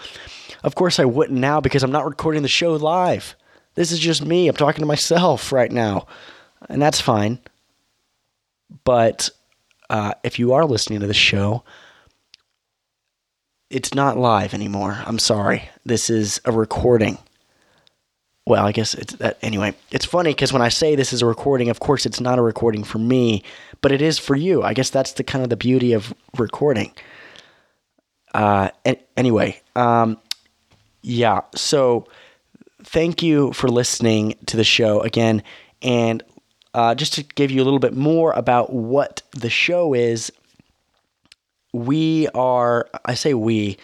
of 0.63 0.75
course 0.75 0.99
I 0.99 1.05
wouldn't 1.05 1.39
now 1.39 1.61
because 1.61 1.81
I'm 1.81 1.91
not 1.91 2.05
recording 2.05 2.43
the 2.43 2.47
show 2.47 2.73
live. 2.73 3.35
This 3.73 3.91
is 3.91 3.99
just 3.99 4.23
me. 4.23 4.47
I'm 4.47 4.55
talking 4.55 4.81
to 4.81 4.85
myself 4.85 5.51
right 5.51 5.71
now, 5.71 6.05
and 6.69 6.81
that's 6.81 7.01
fine. 7.01 7.39
But 8.83 9.29
uh, 9.89 10.13
if 10.23 10.37
you 10.37 10.53
are 10.53 10.65
listening 10.65 10.99
to 10.99 11.07
the 11.07 11.13
show, 11.13 11.63
it's 13.69 13.93
not 13.93 14.17
live 14.17 14.53
anymore. 14.53 15.01
I'm 15.05 15.19
sorry. 15.19 15.69
This 15.85 16.09
is 16.09 16.39
a 16.45 16.51
recording. 16.51 17.17
Well, 18.47 18.65
I 18.65 18.71
guess 18.71 18.93
it's 18.93 19.15
that 19.15 19.39
anyway. 19.41 19.73
It's 19.91 20.05
funny 20.05 20.29
because 20.31 20.53
when 20.53 20.61
I 20.61 20.69
say 20.69 20.95
this 20.95 21.13
is 21.13 21.23
a 21.23 21.25
recording, 21.25 21.69
of 21.69 21.79
course 21.79 22.05
it's 22.05 22.21
not 22.21 22.37
a 22.37 22.43
recording 22.43 22.83
for 22.83 22.99
me, 22.99 23.43
but 23.81 23.91
it 23.91 24.03
is 24.03 24.19
for 24.19 24.35
you. 24.35 24.61
I 24.61 24.73
guess 24.73 24.91
that's 24.91 25.13
the 25.13 25.23
kind 25.23 25.43
of 25.43 25.49
the 25.49 25.57
beauty 25.57 25.93
of 25.93 26.13
recording. 26.37 26.93
Uh, 28.35 28.69
anyway, 29.15 29.61
um, 29.77 30.17
yeah. 31.01 31.39
So 31.55 32.05
thank 32.83 33.23
you 33.23 33.53
for 33.53 33.69
listening 33.69 34.35
to 34.47 34.57
the 34.57 34.65
show 34.65 34.99
again. 34.99 35.41
And 35.81 36.21
uh, 36.73 36.95
just 36.95 37.13
to 37.13 37.23
give 37.23 37.49
you 37.49 37.61
a 37.61 37.63
little 37.63 37.79
bit 37.79 37.93
more 37.95 38.33
about 38.33 38.73
what 38.73 39.21
the 39.31 39.49
show 39.49 39.93
is, 39.93 40.33
we 41.71 42.27
are, 42.35 42.89
I 43.05 43.13
say 43.13 43.33
we 43.33 43.77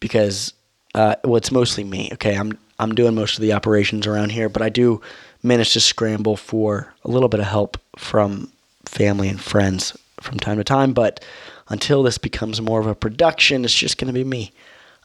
because, 0.00 0.52
uh, 0.96 1.14
well, 1.22 1.36
it's 1.36 1.52
mostly 1.52 1.84
me. 1.84 2.10
Okay. 2.14 2.36
I'm, 2.36 2.58
I'm 2.80 2.96
doing 2.96 3.14
most 3.14 3.36
of 3.36 3.42
the 3.42 3.52
operations 3.52 4.08
around 4.08 4.32
here, 4.32 4.48
but 4.48 4.62
I 4.62 4.68
do 4.68 5.00
manage 5.44 5.74
to 5.74 5.80
scramble 5.80 6.36
for 6.36 6.92
a 7.04 7.08
little 7.08 7.28
bit 7.28 7.38
of 7.38 7.46
help 7.46 7.78
from 7.96 8.50
family 8.84 9.28
and 9.28 9.40
friends 9.40 9.96
from 10.20 10.40
time 10.40 10.56
to 10.56 10.64
time. 10.64 10.92
But 10.92 11.24
until 11.72 12.02
this 12.02 12.18
becomes 12.18 12.60
more 12.60 12.78
of 12.78 12.86
a 12.86 12.94
production, 12.94 13.64
it's 13.64 13.74
just 13.74 13.98
going 13.98 14.06
to 14.06 14.12
be 14.12 14.24
me. 14.24 14.52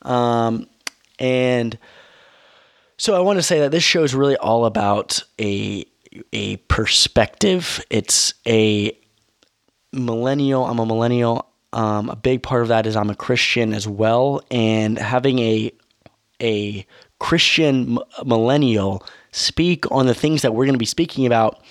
Um, 0.03 0.67
and 1.17 1.77
so 2.97 3.15
I 3.15 3.19
want 3.21 3.39
to 3.39 3.43
say 3.43 3.59
that 3.61 3.71
this 3.71 3.83
show 3.83 4.03
is 4.03 4.13
really 4.13 4.37
all 4.37 4.65
about 4.65 5.23
a 5.39 5.85
a 6.33 6.57
perspective. 6.57 7.83
It's 7.89 8.33
a 8.45 8.97
millennial. 9.93 10.65
I'm 10.65 10.79
a 10.79 10.85
millennial. 10.85 11.47
Um, 11.73 12.09
a 12.09 12.15
big 12.15 12.43
part 12.43 12.63
of 12.63 12.67
that 12.69 12.85
is 12.85 12.95
I'm 12.95 13.09
a 13.09 13.15
Christian 13.15 13.73
as 13.73 13.87
well, 13.87 14.41
and 14.51 14.97
having 14.97 15.39
a 15.39 15.71
a 16.41 16.85
Christian 17.19 17.97
millennial 18.25 19.03
speak 19.31 19.89
on 19.91 20.05
the 20.05 20.13
things 20.13 20.41
that 20.41 20.53
we're 20.53 20.65
going 20.65 20.75
to 20.75 20.79
be 20.79 20.85
speaking 20.85 21.25
about 21.25 21.63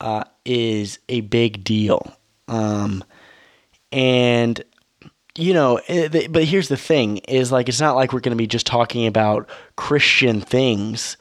uh, 0.00 0.24
is 0.44 0.98
a 1.08 1.20
big 1.22 1.64
deal. 1.64 2.16
Um, 2.48 3.04
and 3.92 4.62
you 5.36 5.54
know 5.54 5.80
eh, 5.88 6.26
but 6.28 6.44
here's 6.44 6.68
the 6.68 6.76
thing 6.76 7.18
is 7.28 7.52
like 7.52 7.68
it's 7.68 7.80
not 7.80 7.94
like 7.94 8.12
we're 8.12 8.20
going 8.20 8.36
to 8.36 8.42
be 8.42 8.46
just 8.46 8.66
talking 8.66 9.06
about 9.06 9.48
christian 9.76 10.40
things. 10.40 11.16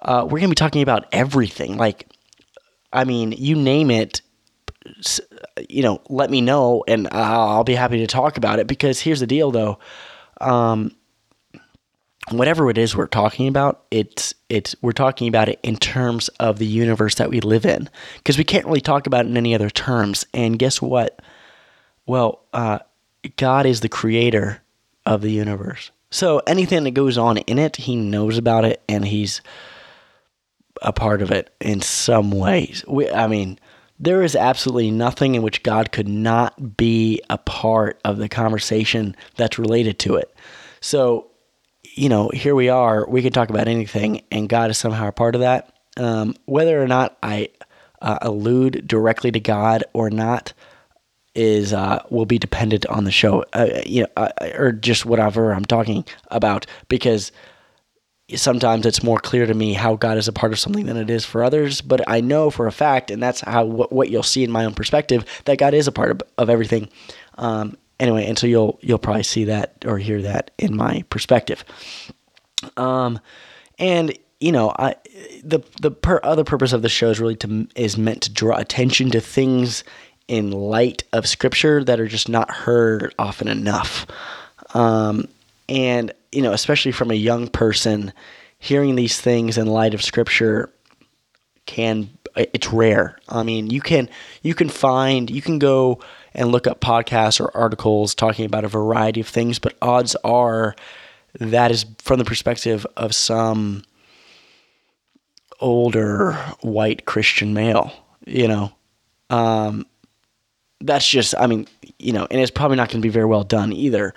Uh, 0.00 0.22
we're 0.24 0.40
going 0.40 0.42
to 0.42 0.48
be 0.48 0.54
talking 0.54 0.82
about 0.82 1.06
everything. 1.12 1.76
Like 1.76 2.08
i 2.92 3.04
mean 3.04 3.32
you 3.32 3.56
name 3.56 3.90
it 3.90 4.20
you 5.68 5.82
know 5.82 6.02
let 6.08 6.28
me 6.28 6.40
know 6.40 6.84
and 6.88 7.08
i'll 7.12 7.64
be 7.64 7.74
happy 7.74 7.98
to 7.98 8.06
talk 8.06 8.36
about 8.36 8.58
it. 8.58 8.66
Because 8.66 9.00
here's 9.00 9.20
the 9.20 9.26
deal 9.26 9.50
though. 9.50 9.78
Um, 10.40 10.92
whatever 12.30 12.70
it 12.70 12.78
is 12.78 12.96
we're 12.96 13.06
talking 13.06 13.48
about, 13.48 13.84
it's 13.90 14.34
it's 14.48 14.74
we're 14.82 14.92
talking 14.92 15.28
about 15.28 15.48
it 15.48 15.58
in 15.62 15.76
terms 15.76 16.28
of 16.40 16.58
the 16.58 16.66
universe 16.66 17.16
that 17.16 17.30
we 17.30 17.40
live 17.40 17.66
in. 17.66 17.88
Because 18.16 18.38
we 18.38 18.44
can't 18.44 18.66
really 18.66 18.80
talk 18.80 19.06
about 19.06 19.24
it 19.24 19.28
in 19.28 19.36
any 19.36 19.54
other 19.54 19.70
terms. 19.70 20.24
And 20.32 20.58
guess 20.58 20.80
what? 20.80 21.20
Well, 22.12 22.44
uh, 22.52 22.80
God 23.38 23.64
is 23.64 23.80
the 23.80 23.88
creator 23.88 24.60
of 25.06 25.22
the 25.22 25.30
universe. 25.30 25.90
So 26.10 26.42
anything 26.46 26.84
that 26.84 26.90
goes 26.90 27.16
on 27.16 27.38
in 27.38 27.58
it, 27.58 27.76
he 27.76 27.96
knows 27.96 28.36
about 28.36 28.66
it 28.66 28.82
and 28.86 29.06
he's 29.06 29.40
a 30.82 30.92
part 30.92 31.22
of 31.22 31.30
it 31.30 31.54
in 31.58 31.80
some 31.80 32.30
ways. 32.30 32.84
We, 32.86 33.08
I 33.08 33.28
mean, 33.28 33.58
there 33.98 34.22
is 34.22 34.36
absolutely 34.36 34.90
nothing 34.90 35.36
in 35.36 35.40
which 35.40 35.62
God 35.62 35.90
could 35.90 36.06
not 36.06 36.76
be 36.76 37.22
a 37.30 37.38
part 37.38 37.98
of 38.04 38.18
the 38.18 38.28
conversation 38.28 39.16
that's 39.36 39.58
related 39.58 39.98
to 40.00 40.16
it. 40.16 40.36
So, 40.82 41.30
you 41.94 42.10
know, 42.10 42.28
here 42.28 42.54
we 42.54 42.68
are. 42.68 43.08
We 43.08 43.22
can 43.22 43.32
talk 43.32 43.48
about 43.48 43.68
anything, 43.68 44.22
and 44.30 44.50
God 44.50 44.70
is 44.70 44.76
somehow 44.76 45.08
a 45.08 45.12
part 45.12 45.34
of 45.34 45.40
that. 45.40 45.74
Um, 45.96 46.34
whether 46.44 46.78
or 46.82 46.86
not 46.86 47.16
I 47.22 47.48
uh, 48.02 48.18
allude 48.20 48.86
directly 48.86 49.32
to 49.32 49.40
God 49.40 49.84
or 49.94 50.10
not 50.10 50.52
is 51.34 51.72
uh, 51.72 52.02
will 52.10 52.26
be 52.26 52.38
dependent 52.38 52.86
on 52.86 53.04
the 53.04 53.10
show, 53.10 53.44
uh, 53.52 53.80
you 53.86 54.02
know, 54.02 54.08
uh, 54.16 54.30
or 54.54 54.72
just 54.72 55.06
whatever 55.06 55.52
I'm 55.52 55.64
talking 55.64 56.04
about, 56.30 56.66
because 56.88 57.32
sometimes 58.34 58.86
it's 58.86 59.02
more 59.02 59.18
clear 59.18 59.46
to 59.46 59.54
me 59.54 59.72
how 59.72 59.96
God 59.96 60.18
is 60.18 60.28
a 60.28 60.32
part 60.32 60.52
of 60.52 60.58
something 60.58 60.86
than 60.86 60.96
it 60.96 61.10
is 61.10 61.24
for 61.24 61.42
others. 61.42 61.80
But 61.80 62.06
I 62.08 62.20
know 62.20 62.50
for 62.50 62.66
a 62.66 62.72
fact, 62.72 63.10
and 63.10 63.22
that's 63.22 63.40
how 63.40 63.64
what, 63.64 63.92
what 63.92 64.10
you'll 64.10 64.22
see 64.22 64.44
in 64.44 64.50
my 64.50 64.64
own 64.64 64.74
perspective, 64.74 65.24
that 65.44 65.58
God 65.58 65.74
is 65.74 65.86
a 65.86 65.92
part 65.92 66.10
of, 66.10 66.22
of 66.38 66.50
everything. 66.50 66.88
Um, 67.38 67.76
anyway, 67.98 68.26
and 68.26 68.38
so 68.38 68.46
you'll 68.46 68.78
you'll 68.82 68.98
probably 68.98 69.22
see 69.22 69.44
that 69.44 69.84
or 69.86 69.98
hear 69.98 70.20
that 70.22 70.50
in 70.58 70.76
my 70.76 71.04
perspective. 71.08 71.64
Um, 72.76 73.20
and 73.78 74.16
you 74.40 74.52
know, 74.52 74.74
I 74.78 74.96
the 75.42 75.60
the 75.80 75.90
per, 75.90 76.20
other 76.22 76.44
purpose 76.44 76.72
of 76.72 76.82
the 76.82 76.88
show 76.88 77.10
is 77.10 77.20
really 77.20 77.36
to 77.36 77.68
is 77.74 77.96
meant 77.96 78.22
to 78.22 78.32
draw 78.32 78.56
attention 78.56 79.10
to 79.10 79.20
things 79.20 79.84
in 80.32 80.50
light 80.50 81.04
of 81.12 81.28
Scripture 81.28 81.84
that 81.84 82.00
are 82.00 82.08
just 82.08 82.26
not 82.26 82.50
heard 82.50 83.14
often 83.18 83.48
enough. 83.48 84.06
Um, 84.72 85.28
and 85.68 86.10
you 86.32 86.40
know, 86.40 86.54
especially 86.54 86.92
from 86.92 87.10
a 87.10 87.14
young 87.14 87.48
person, 87.48 88.14
hearing 88.58 88.94
these 88.94 89.20
things 89.20 89.58
in 89.58 89.66
light 89.66 89.92
of 89.92 90.02
Scripture 90.02 90.72
can 91.66 92.08
it's 92.34 92.72
rare. 92.72 93.18
I 93.28 93.42
mean, 93.42 93.68
you 93.68 93.82
can 93.82 94.08
you 94.40 94.54
can 94.54 94.70
find 94.70 95.30
you 95.30 95.42
can 95.42 95.58
go 95.58 96.00
and 96.32 96.50
look 96.50 96.66
up 96.66 96.80
podcasts 96.80 97.38
or 97.38 97.54
articles 97.54 98.14
talking 98.14 98.46
about 98.46 98.64
a 98.64 98.68
variety 98.68 99.20
of 99.20 99.28
things, 99.28 99.58
but 99.58 99.76
odds 99.82 100.16
are 100.24 100.74
that 101.38 101.70
is 101.70 101.84
from 101.98 102.18
the 102.18 102.24
perspective 102.24 102.86
of 102.96 103.14
some 103.14 103.84
older 105.60 106.32
white 106.62 107.04
Christian 107.04 107.52
male, 107.52 107.92
you 108.24 108.48
know. 108.48 108.72
Um, 109.28 109.84
that's 110.82 111.08
just, 111.08 111.34
I 111.38 111.46
mean, 111.46 111.66
you 111.98 112.12
know, 112.12 112.26
and 112.30 112.40
it's 112.40 112.50
probably 112.50 112.76
not 112.76 112.88
going 112.88 113.00
to 113.00 113.06
be 113.06 113.12
very 113.12 113.26
well 113.26 113.44
done 113.44 113.72
either. 113.72 114.14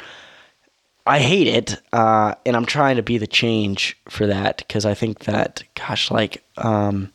I 1.08 1.20
hate 1.20 1.48
it, 1.48 1.80
uh, 1.94 2.34
and 2.46 2.56
I'm 2.56 2.66
trying 2.66 2.96
to 2.96 3.04
be 3.04 3.18
the 3.20 3.28
change 3.28 3.96
for 4.10 4.26
that 4.26 4.58
because 4.58 4.86
I 4.86 4.96
think 4.96 5.20
that, 5.26 5.64
gosh, 5.76 6.10
like, 6.10 6.44
um, 6.58 7.12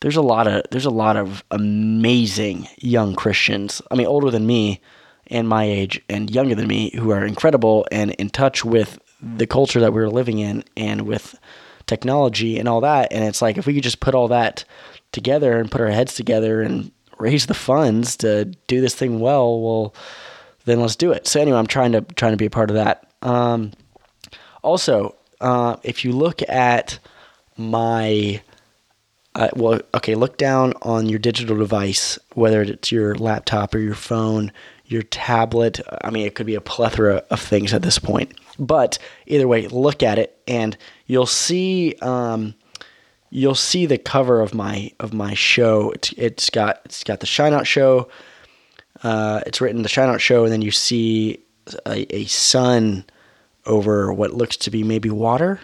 there's 0.00 0.16
a 0.16 0.22
lot 0.22 0.46
of 0.46 0.64
there's 0.70 0.84
a 0.84 0.90
lot 0.90 1.16
of 1.16 1.42
amazing 1.50 2.68
young 2.76 3.14
Christians. 3.14 3.80
I 3.90 3.94
mean, 3.94 4.06
older 4.06 4.30
than 4.30 4.46
me 4.46 4.80
and 5.28 5.48
my 5.48 5.64
age, 5.64 6.00
and 6.10 6.30
younger 6.30 6.54
than 6.54 6.68
me, 6.68 6.90
who 6.94 7.10
are 7.10 7.24
incredible 7.24 7.86
and 7.90 8.10
in 8.12 8.28
touch 8.28 8.64
with 8.64 8.98
the 9.22 9.46
culture 9.46 9.80
that 9.80 9.94
we're 9.94 10.10
living 10.10 10.38
in 10.38 10.62
and 10.76 11.02
with 11.02 11.38
technology 11.86 12.58
and 12.58 12.68
all 12.68 12.82
that. 12.82 13.12
And 13.12 13.24
it's 13.24 13.40
like 13.40 13.56
if 13.56 13.66
we 13.66 13.74
could 13.74 13.82
just 13.82 14.00
put 14.00 14.14
all 14.14 14.28
that 14.28 14.64
together 15.12 15.58
and 15.58 15.70
put 15.70 15.80
our 15.80 15.88
heads 15.88 16.14
together 16.14 16.60
and 16.60 16.92
raise 17.18 17.46
the 17.46 17.54
funds 17.54 18.16
to 18.18 18.46
do 18.66 18.80
this 18.80 18.94
thing 18.94 19.20
well, 19.20 19.60
well, 19.60 19.94
then 20.64 20.80
let's 20.80 20.96
do 20.96 21.12
it. 21.12 21.26
So 21.26 21.40
anyway, 21.40 21.58
I'm 21.58 21.66
trying 21.66 21.92
to 21.92 22.00
trying 22.00 22.32
to 22.32 22.36
be 22.36 22.46
a 22.46 22.50
part 22.50 22.70
of 22.70 22.76
that. 22.76 23.06
Um, 23.22 23.72
also, 24.62 25.14
uh, 25.40 25.76
if 25.82 26.04
you 26.04 26.12
look 26.12 26.42
at 26.48 26.98
my 27.56 28.42
uh, 29.36 29.48
well, 29.54 29.80
okay, 29.94 30.14
look 30.14 30.38
down 30.38 30.72
on 30.80 31.08
your 31.08 31.18
digital 31.18 31.58
device, 31.58 32.18
whether 32.32 32.62
it's 32.62 32.90
your 32.90 33.14
laptop 33.16 33.74
or 33.74 33.78
your 33.78 33.94
phone, 33.94 34.50
your 34.86 35.02
tablet. 35.02 35.78
I 36.02 36.10
mean, 36.10 36.26
it 36.26 36.34
could 36.34 36.46
be 36.46 36.54
a 36.54 36.60
plethora 36.60 37.22
of 37.30 37.40
things 37.40 37.74
at 37.74 37.82
this 37.82 37.98
point. 37.98 38.32
But 38.58 38.98
either 39.26 39.46
way, 39.46 39.68
look 39.68 40.02
at 40.02 40.18
it, 40.18 40.40
and 40.48 40.76
you'll 41.06 41.26
see 41.26 41.94
um, 42.00 42.54
you'll 43.36 43.54
see 43.54 43.84
the 43.84 43.98
cover 43.98 44.40
of 44.40 44.54
my 44.54 44.90
of 44.98 45.12
my 45.12 45.34
show. 45.34 45.90
It's, 45.90 46.12
it's 46.16 46.50
got 46.50 46.80
it's 46.86 47.04
got 47.04 47.20
the 47.20 47.26
Shine 47.26 47.52
Out 47.52 47.66
Show. 47.66 48.08
Uh, 49.02 49.42
it's 49.46 49.60
written 49.60 49.82
the 49.82 49.90
Shine 49.90 50.08
Out 50.08 50.22
Show, 50.22 50.44
and 50.44 50.52
then 50.52 50.62
you 50.62 50.70
see 50.70 51.40
a, 51.84 52.16
a 52.16 52.24
sun 52.24 53.04
over 53.66 54.10
what 54.10 54.32
looks 54.32 54.56
to 54.56 54.70
be 54.70 54.82
maybe 54.82 55.10
water. 55.10 55.60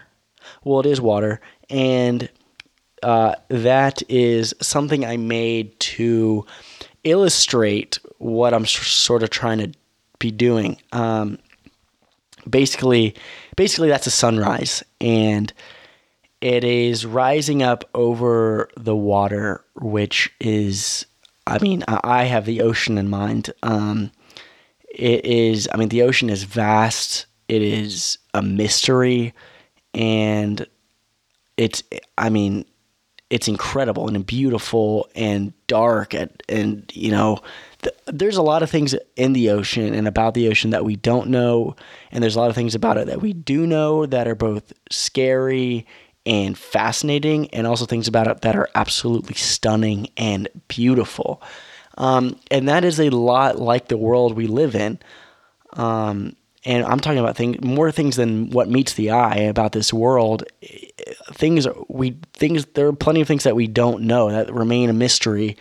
Well, 0.64 0.80
it 0.80 0.86
is 0.86 1.00
water, 1.00 1.40
and 1.70 2.28
uh, 3.02 3.36
that 3.48 4.02
is 4.10 4.54
something 4.60 5.06
I 5.06 5.16
made 5.16 5.78
to 5.80 6.44
illustrate 7.04 7.98
what 8.18 8.52
I'm 8.52 8.66
sort 8.66 9.22
of 9.22 9.30
trying 9.30 9.58
to 9.58 9.72
be 10.18 10.30
doing. 10.30 10.76
Um, 10.92 11.38
basically, 12.48 13.14
basically 13.56 13.88
that's 13.88 14.06
a 14.06 14.10
sunrise, 14.10 14.84
and 15.00 15.50
it 16.42 16.64
is 16.64 17.06
rising 17.06 17.62
up 17.62 17.88
over 17.94 18.68
the 18.76 18.96
water, 18.96 19.64
which 19.76 20.34
is, 20.40 21.06
I 21.46 21.58
mean, 21.60 21.84
I 21.86 22.24
have 22.24 22.46
the 22.46 22.62
ocean 22.62 22.98
in 22.98 23.08
mind. 23.08 23.52
Um, 23.62 24.10
it 24.92 25.24
is, 25.24 25.68
I 25.72 25.76
mean, 25.76 25.88
the 25.88 26.02
ocean 26.02 26.28
is 26.28 26.42
vast. 26.42 27.26
It 27.48 27.62
is 27.62 28.18
a 28.34 28.42
mystery, 28.42 29.34
and 29.94 30.66
it's, 31.56 31.84
I 32.18 32.28
mean, 32.28 32.64
it's 33.30 33.48
incredible 33.48 34.08
and 34.08 34.26
beautiful 34.26 35.08
and 35.14 35.54
dark 35.66 36.12
and, 36.12 36.42
and 36.50 36.92
you 36.94 37.10
know 37.10 37.40
th- 37.80 37.96
there's 38.04 38.36
a 38.36 38.42
lot 38.42 38.62
of 38.62 38.68
things 38.68 38.94
in 39.16 39.32
the 39.32 39.48
ocean 39.48 39.94
and 39.94 40.06
about 40.06 40.34
the 40.34 40.48
ocean 40.48 40.68
that 40.68 40.84
we 40.84 40.96
don't 40.96 41.30
know 41.30 41.74
and 42.10 42.22
there's 42.22 42.36
a 42.36 42.38
lot 42.38 42.50
of 42.50 42.54
things 42.54 42.74
about 42.74 42.98
it 42.98 43.06
that 43.06 43.22
we 43.22 43.32
do 43.32 43.66
know 43.66 44.04
that 44.04 44.28
are 44.28 44.34
both 44.34 44.74
scary 44.90 45.86
and 46.24 46.56
fascinating 46.56 47.48
and 47.50 47.66
also 47.66 47.84
things 47.84 48.08
about 48.08 48.26
it 48.26 48.40
that 48.42 48.56
are 48.56 48.68
absolutely 48.74 49.34
stunning 49.34 50.08
and 50.16 50.48
beautiful 50.68 51.42
um, 51.98 52.38
and 52.50 52.68
that 52.68 52.84
is 52.84 52.98
a 53.00 53.10
lot 53.10 53.58
like 53.58 53.88
the 53.88 53.96
world 53.96 54.34
we 54.34 54.46
live 54.46 54.74
in 54.74 54.98
um, 55.74 56.36
and 56.64 56.84
I'm 56.84 57.00
talking 57.00 57.18
about 57.18 57.36
things 57.36 57.60
more 57.62 57.90
things 57.90 58.16
than 58.16 58.50
what 58.50 58.68
meets 58.68 58.94
the 58.94 59.10
eye 59.10 59.36
about 59.36 59.72
this 59.72 59.92
world. 59.92 60.44
Things 61.32 61.66
we 61.88 62.18
things 62.34 62.66
there 62.74 62.86
are 62.86 62.92
plenty 62.92 63.20
of 63.20 63.28
things 63.28 63.44
that 63.44 63.56
we 63.56 63.66
don't 63.66 64.04
know 64.04 64.30
that 64.30 64.52
remain 64.52 64.88
a 64.88 64.92
mystery, 64.92 65.56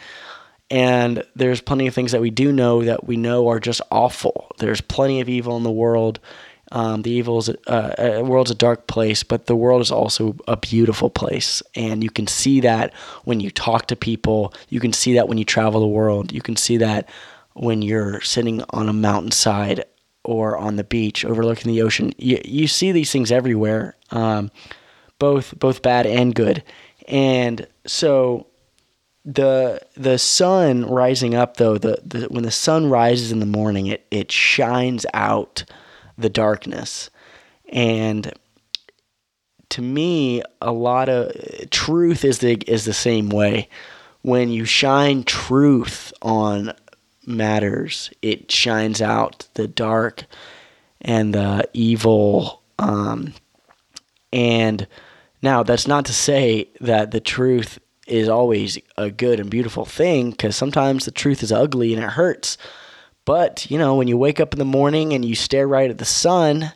and 0.69 1.23
there's 1.35 1.61
plenty 1.61 1.87
of 1.87 1.95
things 1.95 2.11
that 2.11 2.21
we 2.21 2.29
do 2.29 2.51
know 2.51 2.83
that 2.83 3.07
we 3.07 3.17
know 3.17 3.47
are 3.47 3.59
just 3.59 3.81
awful. 3.89 4.51
There's 4.59 4.81
plenty 4.81 5.21
of 5.21 5.29
evil 5.29 5.57
in 5.57 5.63
the 5.63 5.71
world. 5.71 6.19
Um, 6.71 7.01
the 7.01 7.11
evil 7.11 7.39
is 7.39 7.49
uh, 7.49 7.51
uh, 7.69 8.21
world's 8.23 8.51
a 8.51 8.55
dark 8.55 8.87
place, 8.87 9.23
but 9.23 9.45
the 9.45 9.55
world 9.55 9.81
is 9.81 9.91
also 9.91 10.35
a 10.47 10.55
beautiful 10.55 11.09
place, 11.09 11.61
and 11.75 12.03
you 12.03 12.09
can 12.09 12.27
see 12.27 12.61
that 12.61 12.93
when 13.23 13.39
you 13.39 13.51
talk 13.51 13.87
to 13.87 13.95
people. 13.95 14.53
You 14.69 14.79
can 14.79 14.93
see 14.93 15.13
that 15.15 15.27
when 15.27 15.37
you 15.37 15.45
travel 15.45 15.81
the 15.81 15.87
world. 15.87 16.31
You 16.31 16.41
can 16.41 16.55
see 16.55 16.77
that 16.77 17.09
when 17.53 17.81
you're 17.81 18.21
sitting 18.21 18.63
on 18.69 18.87
a 18.87 18.93
mountainside 18.93 19.83
or 20.23 20.57
on 20.57 20.75
the 20.75 20.83
beach 20.83 21.25
overlooking 21.25 21.71
the 21.71 21.81
ocean. 21.81 22.13
You, 22.17 22.39
you 22.45 22.67
see 22.67 22.91
these 22.91 23.11
things 23.11 23.31
everywhere, 23.31 23.95
um, 24.11 24.51
both 25.19 25.57
both 25.59 25.81
bad 25.81 26.05
and 26.05 26.33
good. 26.33 26.63
And 27.07 27.67
so 27.85 28.47
the 29.25 29.81
the 29.95 30.17
sun 30.17 30.85
rising 30.85 31.35
up 31.35 31.57
though 31.57 31.77
the, 31.77 32.01
the 32.03 32.27
when 32.29 32.43
the 32.43 32.51
sun 32.51 32.89
rises 32.89 33.31
in 33.31 33.39
the 33.39 33.45
morning 33.45 33.85
it 33.85 34.05
it 34.09 34.31
shines 34.31 35.05
out 35.13 35.63
the 36.21 36.29
darkness 36.29 37.09
and 37.69 38.33
to 39.69 39.81
me 39.81 40.41
a 40.61 40.71
lot 40.71 41.09
of 41.09 41.31
truth 41.69 42.23
is 42.25 42.39
the 42.39 42.55
is 42.67 42.85
the 42.85 42.93
same 42.93 43.29
way 43.29 43.69
when 44.21 44.49
you 44.49 44.65
shine 44.65 45.23
truth 45.23 46.13
on 46.21 46.73
matters. 47.25 48.11
It 48.21 48.51
shines 48.51 49.01
out 49.01 49.47
the 49.55 49.67
dark 49.67 50.25
and 51.01 51.33
the 51.33 51.67
evil. 51.73 52.61
Um, 52.79 53.33
and 54.31 54.87
now, 55.41 55.63
that's 55.63 55.87
not 55.87 56.05
to 56.05 56.13
say 56.13 56.69
that 56.79 57.11
the 57.11 57.19
truth 57.19 57.79
is 58.07 58.29
always 58.29 58.77
a 58.97 59.09
good 59.09 59.39
and 59.39 59.49
beautiful 59.49 59.85
thing, 59.85 60.31
because 60.31 60.55
sometimes 60.55 61.05
the 61.05 61.11
truth 61.11 61.41
is 61.41 61.51
ugly 61.51 61.93
and 61.93 62.03
it 62.03 62.11
hurts. 62.11 62.57
But, 63.25 63.69
you 63.69 63.77
know, 63.77 63.95
when 63.95 64.07
you 64.07 64.17
wake 64.17 64.39
up 64.39 64.53
in 64.53 64.59
the 64.59 64.65
morning 64.65 65.13
and 65.13 65.23
you 65.23 65.35
stare 65.35 65.67
right 65.67 65.89
at 65.89 65.97
the 65.97 66.05
sun, 66.05 66.71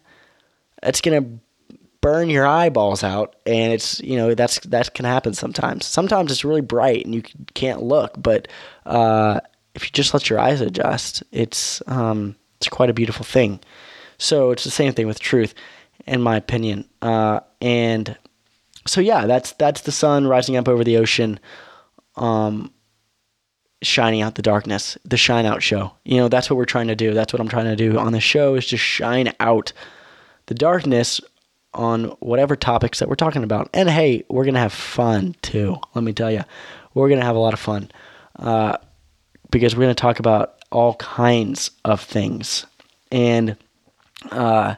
that's 0.82 1.02
going 1.02 1.24
to 1.24 1.40
burn 2.06 2.30
your 2.30 2.46
eyeballs 2.46 3.04
out, 3.04 3.36
and 3.48 3.74
it's 3.74 4.00
you 4.00 4.16
know 4.16 4.36
that's 4.36 4.60
that 4.60 4.94
can 4.94 5.06
happen 5.06 5.34
sometimes. 5.34 5.88
Sometimes 5.88 6.32
it's 6.32 6.46
really 6.46 6.62
bright 6.62 7.04
and 7.04 7.16
you 7.16 7.24
can't 7.56 7.82
look, 7.82 8.14
but 8.16 8.48
uh, 8.86 9.40
if 9.74 9.86
you 9.86 9.90
just 9.92 10.14
let 10.14 10.30
your 10.30 10.38
eyes 10.38 10.62
adjust, 10.62 11.24
it's 11.32 11.82
um, 11.88 12.36
it's 12.58 12.70
quite 12.70 12.92
a 12.92 12.94
beautiful 12.94 13.26
thing. 13.26 13.60
So 14.20 14.52
it's 14.52 14.64
the 14.64 14.70
same 14.70 14.94
thing 14.94 15.08
with 15.08 15.20
truth, 15.20 15.56
in 16.06 16.22
my 16.22 16.38
opinion. 16.38 16.88
Uh, 17.02 17.40
and 17.60 18.16
so 18.86 19.02
yeah, 19.02 19.26
that's 19.26 19.54
that's 19.54 19.82
the 19.82 19.92
sun 19.92 20.28
rising 20.28 20.58
up 20.58 20.68
over 20.68 20.84
the 20.84 20.98
ocean, 20.98 21.40
um, 22.18 22.72
shining 23.86 24.22
out 24.22 24.36
the 24.36 24.42
darkness. 24.42 24.98
The 25.06 25.18
shine 25.18 25.46
out 25.46 25.64
show. 25.64 25.94
You 26.04 26.18
know 26.18 26.28
that's 26.28 26.50
what 26.50 26.58
we're 26.58 26.66
trying 26.66 26.88
to 26.88 26.96
do. 26.96 27.14
That's 27.14 27.34
what 27.34 27.40
I'm 27.40 27.48
trying 27.48 27.66
to 27.66 27.76
do 27.76 27.98
on 27.98 28.12
the 28.12 28.20
show 28.20 28.56
is 28.56 28.66
just 28.66 28.84
shine 28.84 29.34
out 29.40 29.74
the 30.48 30.54
darkness 30.54 31.22
on 31.74 32.06
whatever 32.20 32.56
topics 32.56 33.00
that 33.00 33.10
we're 33.10 33.16
talking 33.16 33.44
about. 33.44 33.70
And 33.74 33.90
hey, 33.90 34.24
we're 34.30 34.46
gonna 34.46 34.60
have 34.60 34.74
fun 34.74 35.36
too. 35.42 35.78
Let 35.94 36.04
me 36.04 36.14
tell 36.14 36.32
you, 36.32 36.44
we're 36.94 37.10
gonna 37.10 37.26
have 37.26 37.36
a 37.36 37.40
lot 37.40 37.54
of 37.54 37.60
fun 37.60 37.92
uh, 38.38 38.78
because 39.52 39.76
we're 39.76 39.84
gonna 39.84 39.96
talk 39.96 40.20
about 40.20 40.56
all 40.72 40.96
kinds 40.96 41.72
of 41.84 42.02
things. 42.02 42.66
And 43.12 43.58
uh, 44.32 44.76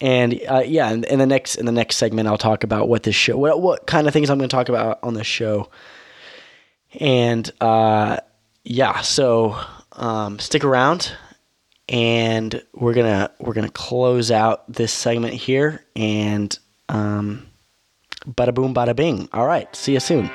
and 0.00 0.40
uh, 0.48 0.62
yeah, 0.66 0.90
in, 0.90 1.18
the 1.18 1.26
next 1.26 1.56
in 1.56 1.66
the 1.66 1.72
next 1.72 1.96
segment, 1.96 2.28
I'll 2.28 2.38
talk 2.38 2.64
about 2.64 2.88
what 2.88 3.02
this 3.02 3.14
show, 3.14 3.36
what 3.36 3.60
what 3.62 3.86
kind 3.86 4.06
of 4.06 4.12
things 4.12 4.28
I'm 4.28 4.38
going 4.38 4.48
to 4.48 4.54
talk 4.54 4.68
about 4.68 4.98
on 5.02 5.14
the 5.14 5.24
show, 5.24 5.70
and 7.00 7.50
uh, 7.60 8.18
yeah, 8.64 9.00
so 9.00 9.58
um, 9.92 10.38
stick 10.38 10.64
around, 10.64 11.12
and 11.88 12.62
we're 12.74 12.94
gonna 12.94 13.30
we're 13.38 13.54
gonna 13.54 13.68
close 13.68 14.30
out 14.30 14.70
this 14.72 14.92
segment 14.92 15.34
here, 15.34 15.84
and 15.94 16.58
um, 16.88 17.46
bada 18.26 18.54
boom, 18.54 18.74
bada 18.74 18.94
bing. 18.94 19.28
All 19.32 19.46
right, 19.46 19.74
see 19.74 19.92
you 19.92 20.00
soon. 20.00 20.30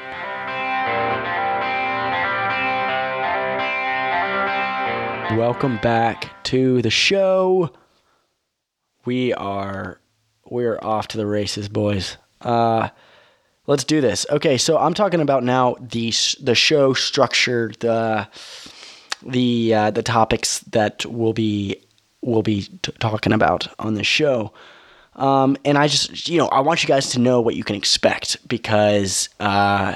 Welcome 5.37 5.77
back 5.77 6.43
to 6.45 6.81
the 6.81 6.89
show 6.89 7.71
we 9.05 9.33
are 9.33 9.99
we're 10.45 10.79
off 10.81 11.07
to 11.09 11.17
the 11.17 11.25
races, 11.25 11.69
boys. 11.69 12.17
Uh, 12.41 12.89
let's 13.67 13.83
do 13.83 14.01
this. 14.01 14.25
Okay, 14.29 14.57
so 14.57 14.77
I'm 14.77 14.93
talking 14.93 15.21
about 15.21 15.43
now 15.43 15.75
the 15.79 16.13
the 16.41 16.55
show 16.55 16.93
structure, 16.93 17.71
the 17.79 18.27
the 19.25 19.73
uh, 19.73 19.91
the 19.91 20.03
topics 20.03 20.59
that 20.71 21.05
we'll 21.05 21.33
be 21.33 21.77
we'll 22.21 22.43
be 22.43 22.63
t- 22.81 22.91
talking 22.99 23.33
about 23.33 23.67
on 23.79 23.95
the 23.95 24.03
show. 24.03 24.53
Um, 25.15 25.57
and 25.65 25.77
I 25.77 25.87
just 25.87 26.29
you 26.29 26.37
know 26.37 26.47
I 26.47 26.61
want 26.61 26.83
you 26.83 26.87
guys 26.87 27.09
to 27.11 27.19
know 27.19 27.41
what 27.41 27.55
you 27.55 27.63
can 27.63 27.75
expect 27.75 28.47
because 28.47 29.29
uh, 29.39 29.95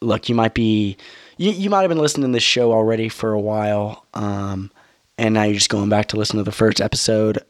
look, 0.00 0.28
you 0.28 0.34
might 0.34 0.54
be 0.54 0.96
you, 1.36 1.52
you 1.52 1.70
might 1.70 1.82
have 1.82 1.88
been 1.88 1.98
listening 1.98 2.30
to 2.30 2.36
this 2.36 2.42
show 2.42 2.72
already 2.72 3.08
for 3.08 3.32
a 3.32 3.40
while. 3.40 4.04
Um, 4.14 4.70
and 5.18 5.34
now 5.34 5.44
you're 5.44 5.54
just 5.54 5.68
going 5.68 5.88
back 5.88 6.08
to 6.08 6.16
listen 6.16 6.38
to 6.38 6.42
the 6.42 6.52
first 6.52 6.80
episode. 6.80 7.44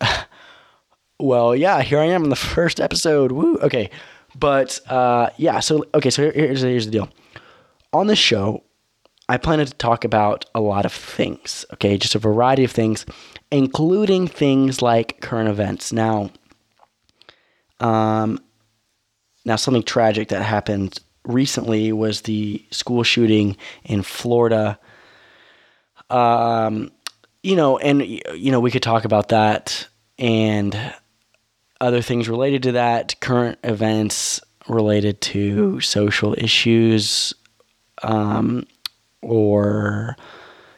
well, 1.18 1.54
yeah, 1.54 1.82
here 1.82 1.98
I 1.98 2.06
am 2.06 2.24
in 2.24 2.30
the 2.30 2.36
first 2.54 2.80
episode. 2.80 3.32
Woo. 3.32 3.56
Okay, 3.58 3.90
but 4.34 4.80
uh, 4.88 5.30
yeah. 5.36 5.60
So 5.60 5.84
okay, 5.94 6.10
so 6.10 6.30
here's 6.30 6.62
here's 6.62 6.86
the 6.86 6.92
deal. 6.92 7.08
On 7.92 8.06
this 8.06 8.18
show, 8.18 8.62
I 9.28 9.36
plan 9.36 9.58
to 9.58 9.66
talk 9.66 10.04
about 10.04 10.44
a 10.54 10.60
lot 10.60 10.84
of 10.84 10.92
things. 10.92 11.64
Okay, 11.74 11.98
just 11.98 12.14
a 12.14 12.18
variety 12.18 12.64
of 12.64 12.70
things, 12.70 13.06
including 13.50 14.26
things 14.26 14.82
like 14.82 15.20
current 15.20 15.48
events. 15.48 15.92
Now, 15.92 16.30
um, 17.80 18.38
now 19.44 19.56
something 19.56 19.82
tragic 19.82 20.28
that 20.28 20.42
happened 20.42 21.00
recently 21.24 21.92
was 21.92 22.22
the 22.22 22.64
school 22.70 23.02
shooting 23.02 23.56
in 23.84 24.02
Florida. 24.02 24.78
Um, 26.08 26.90
you 27.42 27.56
know, 27.56 27.78
and 27.78 28.04
you 28.04 28.50
know, 28.50 28.60
we 28.60 28.70
could 28.70 28.82
talk 28.82 29.04
about 29.04 29.28
that 29.28 29.88
and 30.18 30.74
other 31.80 32.02
things 32.02 32.28
related 32.28 32.62
to 32.64 32.72
that, 32.72 33.18
current 33.20 33.58
events 33.64 34.40
related 34.68 35.20
to 35.20 35.80
social 35.80 36.34
issues, 36.38 37.34
um, 38.02 38.66
or 39.22 40.16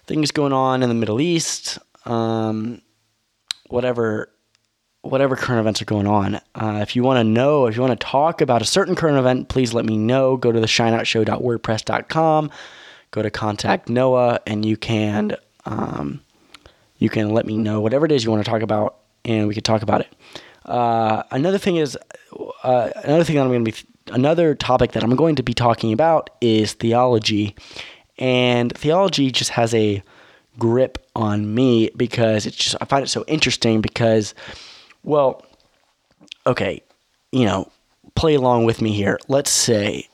things 0.07 0.31
going 0.31 0.53
on 0.53 0.83
in 0.83 0.89
the 0.89 0.95
Middle 0.95 1.21
East, 1.21 1.79
um, 2.07 2.81
whatever, 3.69 4.31
whatever 5.03 5.37
current 5.37 5.61
events 5.61 5.83
are 5.83 5.87
going 5.87 6.07
on. 6.07 6.37
Uh, 6.55 6.79
if 6.83 6.95
you 6.97 7.03
want 7.03 7.19
to 7.19 7.25
know, 7.25 7.67
if 7.67 7.77
you 7.77 7.83
want 7.83 7.99
to 7.99 8.07
talk 8.07 8.41
about 8.41 8.63
a 8.63 8.67
certain 8.67 8.95
current 8.95 9.19
event, 9.19 9.49
please 9.49 9.75
let 9.75 9.85
me 9.85 9.97
know. 9.97 10.37
Go 10.37 10.53
to 10.53 10.61
the 10.61 10.67
shineoutshow.wordpress.com, 10.67 12.51
go 13.11 13.23
to 13.23 13.31
contact 13.31 13.89
Noah, 13.89 14.41
and 14.47 14.65
you 14.65 14.77
can. 14.77 15.37
Um, 15.65 16.21
you 16.99 17.09
can 17.09 17.31
let 17.31 17.47
me 17.47 17.57
know 17.57 17.81
whatever 17.81 18.07
it 18.07 18.13
is 18.13 18.25
you 18.25 18.31
want 18.31 18.45
to 18.45 18.51
talk 18.51 18.63
about, 18.63 18.97
and 19.25 19.49
we 19.49 19.55
could 19.55 19.65
talk 19.65 19.83
about 19.83 20.01
it. 20.03 20.09
Uh, 20.65 21.23
another 21.31 21.59
thing 21.59 21.77
is, 21.77 21.99
uh, 22.63 22.91
another 23.05 23.25
thing 23.25 23.37
that 23.37 23.43
I'm 23.43 23.49
going 23.49 23.65
to 23.65 23.73
be, 23.73 23.79
another 24.13 24.55
topic 24.55 24.93
that 24.93 25.03
I'm 25.03 25.17
going 25.17 25.37
to 25.37 25.43
be 25.43 25.55
talking 25.55 25.93
about 25.93 26.31
is 26.41 26.75
theology, 26.75 27.55
and 28.19 28.77
theology 28.77 29.31
just 29.31 29.51
has 29.51 29.75
a 29.75 30.03
grip 30.59 30.99
on 31.17 31.55
me 31.55 31.91
because 31.97 32.47
it's 32.47 32.57
just 32.57 32.77
I 32.81 32.85
find 32.85 33.05
it 33.05 33.09
so 33.09 33.25
interesting 33.27 33.81
because, 33.81 34.35
well, 35.03 35.45
okay, 36.47 36.83
you 37.33 37.45
know, 37.45 37.71
play 38.15 38.35
along 38.35 38.65
with 38.65 38.81
me 38.81 38.93
here. 38.93 39.19
Let's 39.29 39.51
say 39.51 40.09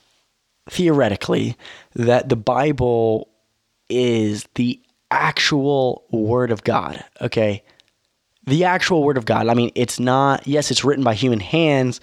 theoretically 0.71 1.57
that 1.95 2.29
the 2.29 2.37
Bible 2.37 3.29
is 3.89 4.47
the 4.55 4.81
actual 5.11 6.05
word 6.11 6.51
of 6.51 6.65
God, 6.65 7.03
okay? 7.21 7.63
The 8.49 8.65
actual 8.65 9.05
word 9.05 9.19
of 9.19 9.27
God. 9.27 9.47
I 9.47 9.53
mean, 9.53 9.71
it's 9.75 10.01
not, 10.01 10.47
yes, 10.47 10.71
it's 10.71 10.83
written 10.83 11.05
by 11.05 11.13
human 11.13 11.41
hands, 11.41 12.01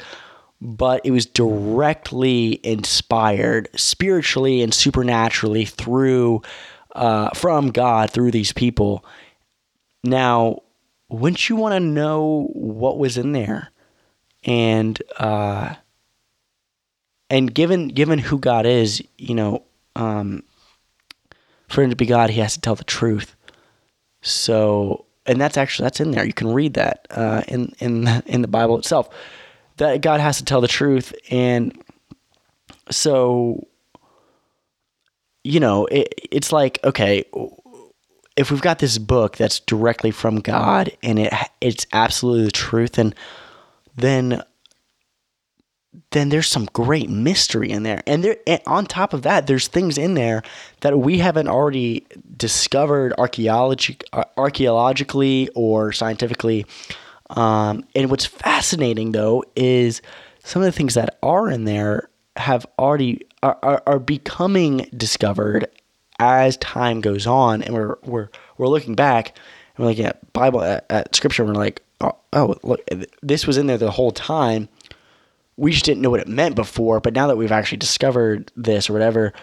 but 0.62 1.02
it 1.04 1.10
was 1.10 1.26
directly 1.26 2.60
inspired 2.64 3.68
spiritually 3.76 4.62
and 4.62 4.72
supernaturally 4.72 5.66
through, 5.66 6.44
uh, 6.94 7.32
from 7.32 7.72
God 7.72 8.12
through 8.12 8.30
these 8.30 8.54
people. 8.54 9.04
Now, 10.04 10.62
wouldn't 11.10 11.50
you 11.50 11.56
want 11.56 11.74
to 11.74 11.80
know 11.80 12.48
what 12.54 13.00
was 13.00 13.18
in 13.18 13.32
there? 13.32 13.72
And, 14.44 15.02
uh, 15.18 15.74
and 17.30 17.54
given 17.54 17.88
given 17.88 18.20
who 18.20 18.38
God 18.38 18.68
is, 18.68 19.02
you 19.18 19.34
know, 19.34 19.64
um, 19.96 20.44
for 21.68 21.82
him 21.82 21.90
to 21.90 21.96
be 21.96 22.06
God, 22.06 22.30
he 22.30 22.40
has 22.40 22.54
to 22.54 22.62
tell 22.62 22.76
the 22.76 22.84
truth. 22.84 23.36
So, 24.22 25.06
and 25.26 25.40
that's 25.40 25.58
actually 25.58 25.86
that's 25.86 26.00
in 26.00 26.12
there. 26.12 26.26
You 26.26 26.34
can 26.34 26.54
read 26.54 26.76
that 26.76 27.08
uh, 27.12 27.44
in 27.48 27.74
in 27.80 28.08
in 28.26 28.42
the 28.42 28.48
Bible 28.48 28.78
itself. 28.78 29.10
That 29.78 30.02
God 30.02 30.22
has 30.22 30.38
to 30.38 30.46
tell 30.46 30.62
the 30.62 30.68
truth, 30.68 31.14
and 31.30 31.78
so 32.90 33.68
you 35.44 35.60
know 35.60 35.86
it, 35.88 36.14
it's 36.32 36.52
like 36.52 36.80
okay, 36.84 37.26
if 38.38 38.52
we've 38.52 38.62
got 38.62 38.80
this 38.80 38.98
book 38.98 39.38
that's 39.38 39.60
directly 39.60 40.12
from 40.12 40.40
God 40.40 40.92
and 41.04 41.20
it 41.20 41.34
it's 41.62 41.86
absolutely 41.92 42.46
the 42.46 42.52
truth, 42.52 42.98
and 42.98 43.14
then 43.98 44.44
then 46.12 46.30
there's 46.30 46.48
some 46.48 46.68
great 46.74 47.10
mystery 47.10 47.70
in 47.70 47.84
there. 47.84 48.02
And 48.08 48.24
there 48.24 48.38
and 48.48 48.62
on 48.66 48.86
top 48.86 49.14
of 49.14 49.24
that, 49.24 49.48
there's 49.48 49.68
things 49.68 49.98
in 49.98 50.14
there 50.14 50.44
that 50.82 51.00
we 51.00 51.20
haven't 51.20 51.48
already 51.48 52.06
discovered 52.38 53.14
archaeology, 53.18 53.98
archaeologically 54.38 55.50
or 55.56 55.92
scientifically. 55.92 56.66
Um, 57.32 57.86
and 57.96 58.10
what's 58.10 58.26
fascinating 58.26 59.12
though 59.12 59.44
is 59.56 60.02
some 60.44 60.62
of 60.62 60.66
the 60.66 60.72
things 60.72 60.94
that 60.94 61.18
are 61.24 61.50
in 61.50 61.66
there 61.66 62.10
have 62.38 62.66
already 62.78 63.26
are, 63.42 63.58
are, 63.64 63.84
are 63.88 64.00
becoming 64.00 64.90
discovered 64.96 65.68
as 66.20 66.58
time 66.58 67.02
goes 67.02 67.28
on, 67.28 67.62
and 67.62 67.74
we're 67.74 67.98
we're 68.04 68.30
we're 68.58 68.68
looking 68.68 68.96
back 68.96 69.38
and 69.76 69.84
we're 69.84 69.90
looking 69.90 70.06
at 70.06 70.34
Bible 70.34 70.62
at, 70.62 70.86
at 70.90 71.16
Scripture, 71.16 71.44
and 71.44 71.54
we're 71.54 71.60
like, 71.60 71.82
oh, 72.02 72.16
oh, 72.34 72.56
look, 72.64 72.82
this 73.22 73.48
was 73.48 73.58
in 73.58 73.68
there 73.68 73.78
the 73.78 73.92
whole 73.92 74.12
time 74.12 74.70
we 75.58 75.72
just 75.72 75.86
didn't 75.86 76.02
know 76.02 76.10
what 76.10 76.20
it 76.20 76.28
meant 76.28 76.56
before, 76.56 77.00
but 77.00 77.13
now 77.13 77.28
that 77.28 77.38
we've 77.38 77.52
actually 77.52 77.78
discovered 77.78 78.52
this 78.56 78.89
or 78.89 78.94
whatever, 78.94 79.34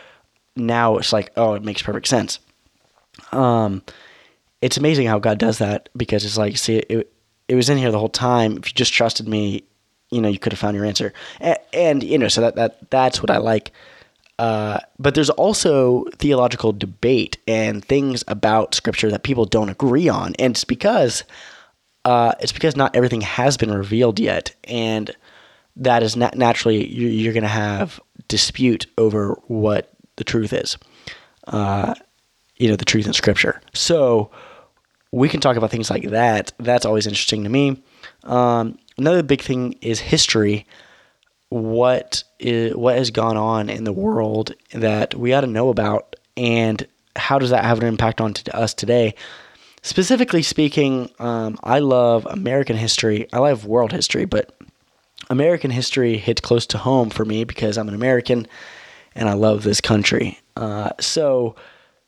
now 0.57 0.98
it's 0.98 1.12
like, 1.12 1.33
oh, 1.37 1.55
it 1.55 1.64
makes 1.64 1.83
perfect 1.83 2.07
sense. 2.07 2.38
Um, 3.31 3.83
it's 4.61 4.77
amazing 4.77 5.07
how 5.07 5.18
God 5.18 5.38
does 5.38 5.59
that 5.59 5.88
because 5.96 6.25
it's 6.25 6.37
like, 6.37 6.57
see, 6.57 6.77
it, 6.77 7.12
it 7.48 7.55
was 7.55 7.70
in 7.70 7.79
here 7.79 7.90
the 7.90 7.98
whole 7.98 8.09
time. 8.09 8.59
If 8.59 8.68
you 8.68 8.75
just 8.75 8.92
trusted 8.92 9.27
me, 9.27 9.64
you 10.11 10.20
know, 10.20 10.29
you 10.29 10.38
could 10.38 10.53
have 10.53 10.59
found 10.59 10.77
your 10.77 10.85
answer. 10.85 11.12
And, 11.40 11.59
and 11.72 12.03
you 12.03 12.18
know, 12.18 12.29
so 12.29 12.42
that, 12.42 12.57
that 12.57 12.90
that's 12.90 13.22
what 13.22 13.31
I 13.31 13.38
like. 13.38 13.72
Uh, 14.38 14.81
but 14.98 15.14
there's 15.14 15.31
also 15.31 16.05
theological 16.18 16.72
debate 16.72 17.38
and 17.46 17.85
things 17.85 18.25
about 18.29 18.75
scripture 18.75 19.11
that 19.11 19.22
people 19.22 19.44
don't 19.44 19.68
agree 19.68 20.09
on. 20.09 20.35
And 20.38 20.55
it's 20.55 20.64
because 20.64 21.25
uh, 22.05 22.33
it's 22.40 22.53
because 22.53 22.77
not 22.77 22.96
everything 22.96 23.20
has 23.20 23.57
been 23.57 23.72
revealed 23.72 24.18
yet, 24.18 24.55
and 24.64 25.14
that 25.76 26.02
is 26.02 26.16
nat- 26.16 26.37
naturally 26.37 26.87
you're, 26.87 27.11
you're 27.11 27.32
going 27.32 27.42
to 27.42 27.48
have 27.48 28.00
dispute 28.28 28.87
over 28.98 29.38
what 29.46 29.92
the 30.16 30.24
truth 30.24 30.52
is. 30.52 30.76
Uh, 31.46 31.94
you 32.56 32.68
know, 32.68 32.76
the 32.76 32.85
truth 32.85 33.06
in 33.06 33.12
Scripture. 33.12 33.61
So 33.74 34.30
we 35.11 35.28
can 35.28 35.40
talk 35.40 35.56
about 35.56 35.70
things 35.70 35.90
like 35.90 36.11
that. 36.11 36.52
That's 36.58 36.87
always 36.87 37.06
interesting 37.06 37.42
to 37.44 37.50
me. 37.50 37.82
Um, 38.24 38.78
another 38.96 39.22
big 39.22 39.42
thing 39.42 39.74
is 39.80 40.00
history. 40.00 40.66
What 41.48 42.24
is 42.38 42.74
what 42.74 42.96
has 42.96 43.11
gone 43.11 43.37
on 43.37 43.68
in 43.68 43.85
the 43.85 43.92
world 43.92 44.54
that 44.72 45.14
we 45.14 45.35
ought 45.35 45.42
to 45.42 45.46
know 45.46 45.68
about, 45.68 46.16
and 46.37 46.87
how 47.14 47.38
does 47.38 47.50
that 47.50 47.64
have 47.64 47.78
an 47.80 47.87
impact 47.87 48.22
on 48.22 48.32
us 48.54 48.72
today? 48.72 49.14
Specifically 49.82 50.42
speaking, 50.42 51.11
um, 51.18 51.58
I 51.62 51.80
love 51.80 52.24
American 52.26 52.76
history. 52.76 53.28
I 53.32 53.38
love 53.40 53.66
world 53.66 53.92
history, 53.92 54.24
but 54.24 54.54
American 55.30 55.70
history 55.70 56.16
hits 56.16 56.40
close 56.40 56.66
to 56.68 56.78
home 56.78 57.11
for 57.11 57.24
me 57.24 57.44
because 57.44 57.78
I'm 57.78 57.88
an 57.88 57.94
American 57.94 58.46
and 59.14 59.28
I 59.28 59.35
love 59.35 59.62
this 59.62 59.80
country. 59.80 60.38
Uh, 60.56 60.90
so, 61.00 61.56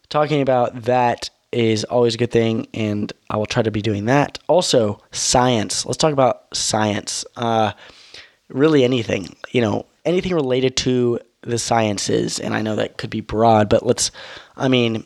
talking 0.09 0.43
about 0.43 0.83
that 0.83 1.31
is 1.53 1.85
always 1.85 2.15
a 2.15 2.19
good 2.19 2.31
thing, 2.31 2.67
and 2.75 3.13
I 3.31 3.37
will 3.37 3.47
try 3.47 3.63
to 3.63 3.71
be 3.71 3.83
doing 3.83 4.07
that. 4.07 4.39
Also, 4.49 5.01
science. 5.13 5.87
Let's 5.87 5.99
talk 5.99 6.13
about 6.13 6.55
science. 6.55 7.25
Uh, 7.37 7.73
really, 8.49 8.85
anything, 8.85 9.37
you 9.51 9.61
know, 9.61 9.87
anything 10.05 10.35
related 10.35 10.77
to 10.79 11.21
the 11.43 11.59
sciences. 11.59 12.39
And 12.39 12.55
I 12.55 12.63
know 12.63 12.77
that 12.77 12.97
could 12.97 13.11
be 13.11 13.21
broad, 13.21 13.69
but 13.69 13.85
let's, 13.85 14.11
I 14.57 14.69
mean, 14.69 15.05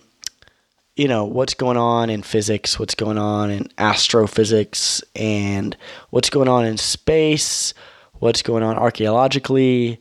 you 0.97 1.09
know, 1.09 1.25
what's 1.25 1.55
going 1.55 1.77
on 1.77 2.11
in 2.11 2.23
physics, 2.23 2.79
what's 2.79 2.95
going 2.95 3.19
on 3.19 3.51
in 3.51 3.71
astrophysics, 3.79 5.03
and 5.15 5.77
what's 6.11 6.31
going 6.31 6.49
on 6.49 6.65
in 6.65 6.77
space, 6.77 7.75
what's 8.19 8.43
going 8.43 8.63
on 8.63 8.77
archaeologically. 8.77 10.01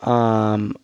Um, 0.00 0.76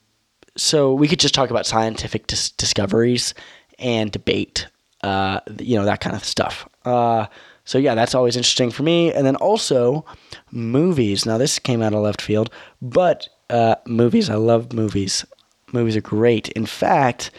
so 0.56 0.94
we 0.94 1.08
could 1.08 1.20
just 1.20 1.34
talk 1.34 1.50
about 1.50 1.66
scientific 1.66 2.26
dis- 2.26 2.50
discoveries 2.50 3.34
and 3.78 4.10
debate, 4.10 4.66
uh, 5.02 5.40
you 5.58 5.76
know, 5.76 5.84
that 5.84 6.00
kind 6.00 6.14
of 6.14 6.24
stuff. 6.24 6.68
Uh, 6.84 7.26
so 7.64 7.78
yeah, 7.78 7.94
that's 7.94 8.14
always 8.14 8.36
interesting 8.36 8.70
for 8.70 8.82
me. 8.82 9.12
And 9.12 9.26
then 9.26 9.36
also 9.36 10.04
movies. 10.50 11.24
Now 11.24 11.38
this 11.38 11.58
came 11.58 11.82
out 11.82 11.94
of 11.94 12.00
left 12.00 12.20
field, 12.20 12.50
but 12.80 13.28
uh, 13.50 13.76
movies. 13.86 14.30
I 14.30 14.34
love 14.34 14.72
movies. 14.72 15.24
Movies 15.72 15.96
are 15.96 16.02
great. 16.02 16.48
In 16.50 16.66
fact, 16.66 17.30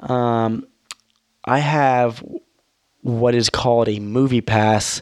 um, 0.00 0.66
I 1.44 1.58
have 1.58 2.24
what 3.02 3.34
is 3.34 3.48
called 3.48 3.88
a 3.88 3.98
movie 4.00 4.40
pass, 4.40 5.00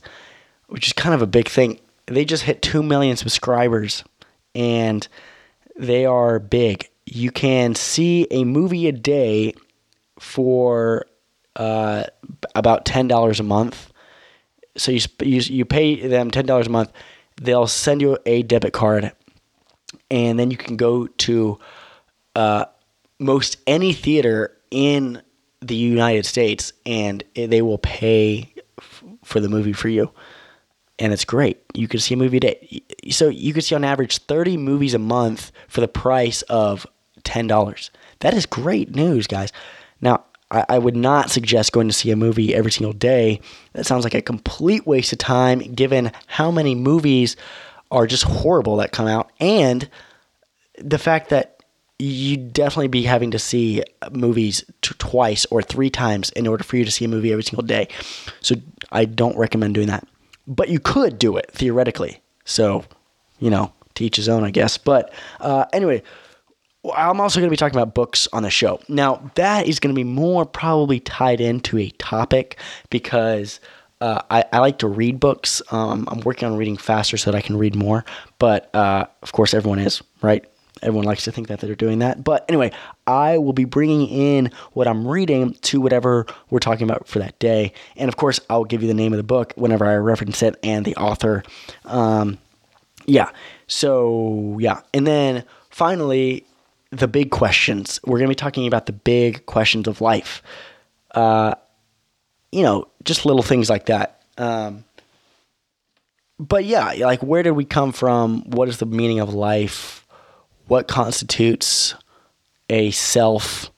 which 0.69 0.87
is 0.87 0.93
kind 0.93 1.15
of 1.15 1.23
a 1.23 1.27
big 1.27 1.49
thing. 1.49 1.81
They 2.09 2.25
just 2.25 2.45
hit 2.45 2.63
2 2.63 2.83
million 2.83 3.17
subscribers 3.17 4.05
and 4.55 5.07
they 5.79 6.07
are 6.07 6.39
big. 6.39 6.89
You 7.07 7.31
can 7.31 7.75
see 7.75 8.27
a 8.31 8.45
movie 8.45 8.89
a 8.89 8.93
day 8.93 9.55
for 10.19 11.07
uh, 11.57 12.05
about 12.55 12.85
$10 12.85 13.41
a 13.41 13.43
month. 13.43 13.93
So 14.77 14.93
you, 14.93 15.01
you, 15.23 15.41
you 15.41 15.65
pay 15.65 16.07
them 16.07 16.31
$10 16.31 16.67
a 16.67 16.69
month. 16.69 16.93
They'll 17.41 17.67
send 17.67 18.01
you 18.01 18.19
a 18.27 18.43
debit 18.43 18.73
card 18.73 19.13
and 20.11 20.39
then 20.39 20.51
you 20.51 20.57
can 20.57 20.77
go 20.77 21.07
to 21.07 21.59
uh, 22.35 22.67
most 23.19 23.59
any 23.67 23.93
theater 23.93 24.57
in 24.71 25.23
the 25.61 25.75
United 25.75 26.25
States, 26.25 26.73
and 26.87 27.25
they 27.35 27.63
will 27.63 27.79
pay 27.79 28.53
f- 28.79 29.03
for 29.25 29.41
the 29.41 29.49
movie 29.49 29.73
for 29.73 29.89
you, 29.89 30.11
and 30.99 31.13
it's 31.13 31.25
great. 31.25 31.63
You 31.75 31.89
can 31.89 32.01
see 32.01 32.15
a 32.15 32.17
movie 32.17 32.39
a 32.39 32.41
day, 32.41 32.83
so 33.11 33.29
you 33.29 33.53
can 33.53 33.63
see 33.63 33.75
on 33.75 33.85
average 33.85 34.19
thirty 34.19 34.57
movies 34.57 34.95
a 34.95 34.99
month 34.99 35.53
for 35.69 35.81
the 35.81 35.89
price 35.89 36.43
of 36.43 36.87
ten 37.25 37.47
dollars. 37.47 37.91
That 38.21 38.35
is 38.35 38.47
great 38.47 38.95
news, 38.95 39.27
guys. 39.27 39.53
Now, 40.01 40.25
I, 40.51 40.65
I 40.69 40.79
would 40.79 40.97
not 40.97 41.31
suggest 41.31 41.73
going 41.73 41.89
to 41.89 41.95
see 41.95 42.11
a 42.11 42.17
movie 42.17 42.55
every 42.55 42.73
single 42.73 42.93
day. 42.93 43.41
That 43.75 43.87
sounds 43.87 44.05
like 44.05 44.15
a 44.15 44.23
complete 44.23 44.87
waste 44.87 45.13
of 45.13 45.19
time, 45.19 45.59
given 45.59 46.11
how 46.27 46.51
many 46.51 46.75
movies 46.75 47.37
are 47.91 48.07
just 48.07 48.25
horrible 48.25 48.77
that 48.77 48.93
come 48.93 49.07
out, 49.07 49.31
and 49.41 49.89
the 50.79 50.99
fact 50.99 51.31
that 51.31 51.63
you'd 51.99 52.53
definitely 52.53 52.89
be 52.89 53.03
having 53.03 53.33
to 53.33 53.39
see 53.39 53.83
movies 54.13 54.65
t- 54.83 54.95
twice 54.99 55.45
or 55.47 55.61
three 55.61 55.91
times 55.91 56.31
in 56.31 56.47
order 56.47 56.63
for 56.63 56.77
you 56.77 56.85
to 56.85 56.93
see 56.93 57.05
a 57.05 57.09
movie 57.09 57.33
every 57.33 57.43
single 57.43 57.67
day. 57.67 57.89
So 58.41 58.55
I 58.93 59.05
don't 59.05 59.37
recommend 59.37 59.75
doing 59.75 59.89
that. 59.89 60.07
But 60.49 60.69
you 60.71 60.81
could 60.81 61.19
do 61.19 61.37
it 61.37 61.51
theoretically. 61.53 62.21
So, 62.45 62.85
you 63.39 63.51
know, 63.51 63.73
teach 63.95 64.17
his 64.17 64.29
own, 64.29 64.43
I 64.43 64.51
guess. 64.51 64.79
But 64.79 65.13
uh, 65.39 65.67
anyway, 65.73 66.03
I'm 66.97 67.21
also 67.21 67.39
going 67.39 67.49
to 67.49 67.51
be 67.51 67.57
talking 67.57 67.77
about 67.77 67.95
books 67.95 68.27
on 68.33 68.43
the 68.43 68.51
show. 68.51 68.81
Now, 68.89 69.31
that 69.35 69.69
is 69.69 69.79
going 69.79 69.95
to 69.95 69.99
be 69.99 70.05
more 70.05 70.47
probably 70.47 71.01
tied 71.01 71.41
into 71.41 71.79
a 71.79 71.91
topic 71.91 72.59
because 72.91 73.61
uh, 74.01 74.23
I, 74.31 74.45
I, 74.53 74.59
like 74.61 74.79
to 74.79 74.89
read 74.89 75.19
books. 75.19 75.61
Um, 75.73 76.09
I'm 76.11 76.21
working 76.21 76.49
on 76.49 76.57
reading 76.57 76.77
faster 76.77 77.17
so 77.17 77.31
that 77.31 77.37
I 77.37 77.41
can 77.41 77.57
read 77.57 77.75
more. 77.75 78.05
But 78.39 78.75
uh, 78.75 79.07
of 79.23 79.33
course, 79.33 79.55
everyone 79.55 79.81
is, 79.81 80.03
right? 80.23 80.45
Everyone 80.83 81.05
likes 81.05 81.25
to 81.25 81.33
think 81.33 81.49
that 81.49 81.61
they're 81.61 81.75
doing 81.75 82.01
that. 82.01 82.23
But 82.23 82.45
anyway, 82.49 82.73
I 83.07 83.39
will 83.39 83.53
be 83.53 83.65
bringing 83.65 84.09
in 84.09 84.51
what 84.73 84.87
I'm 84.87 85.07
reading 85.07 85.55
to 85.55 85.81
whatever 85.81 86.27
we're 86.51 86.59
talking 86.59 86.89
about 86.89 87.09
for 87.09 87.19
that 87.19 87.39
day. 87.39 87.73
And 87.97 88.09
of 88.09 88.17
course, 88.17 88.41
I'll 88.49 88.65
give 88.65 88.83
you 88.83 88.89
the 88.89 88.95
name 88.95 89.13
of 89.13 89.17
the 89.17 89.23
book 89.23 89.53
whenever 89.57 89.85
I 89.85 89.97
reference 89.97 90.43
it 90.43 90.59
and 90.63 90.85
the 90.85 90.97
author. 90.97 91.43
Um, 91.85 92.39
yeah. 93.07 93.31
So, 93.67 94.57
yeah. 94.61 94.81
And 94.93 95.07
then 95.07 95.45
finally, 95.71 96.45
the 96.91 97.09
big 97.09 97.31
questions. 97.31 98.01
We're 98.05 98.19
going 98.19 98.29
to 98.29 98.33
be 98.33 98.35
talking 98.35 98.67
about 98.67 98.87
the 98.87 98.93
big 98.93 99.47
questions 99.47 99.89
of 99.89 100.01
life. 100.01 100.43
Uh, 101.15 101.55
you 102.53 102.63
know, 102.63 102.89
just 103.05 103.27
little 103.27 103.43
things 103.43 103.69
like 103.69 103.87
that. 103.87 104.23
Um, 104.39 104.85
but 106.39 106.65
yeah, 106.65 106.93
like 107.01 107.23
where 107.23 107.43
did 107.43 107.53
we 107.53 107.65
come 107.65 107.93
from? 107.93 108.43
What 108.51 108.69
is 108.69 108.79
the 108.79 108.87
meaning 108.87 109.21
of 109.21 109.35
life? 109.35 109.98
What 110.69 110.87
constitutes 110.87 111.95
a 112.71 112.91
self, 112.91 113.71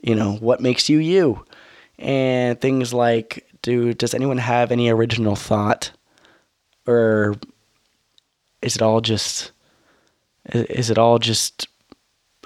you 0.00 0.14
know, 0.14 0.34
what 0.36 0.60
makes 0.60 0.88
you 0.88 0.98
you, 0.98 1.44
and 1.98 2.60
things 2.60 2.94
like 2.94 3.46
do 3.62 3.92
does 3.92 4.14
anyone 4.14 4.38
have 4.38 4.72
any 4.72 4.88
original 4.88 5.36
thought, 5.36 5.90
or 6.86 7.34
is 8.62 8.76
it 8.76 8.82
all 8.82 9.00
just 9.00 9.52
is 10.52 10.90
it 10.90 10.98
all 10.98 11.18
just 11.18 11.66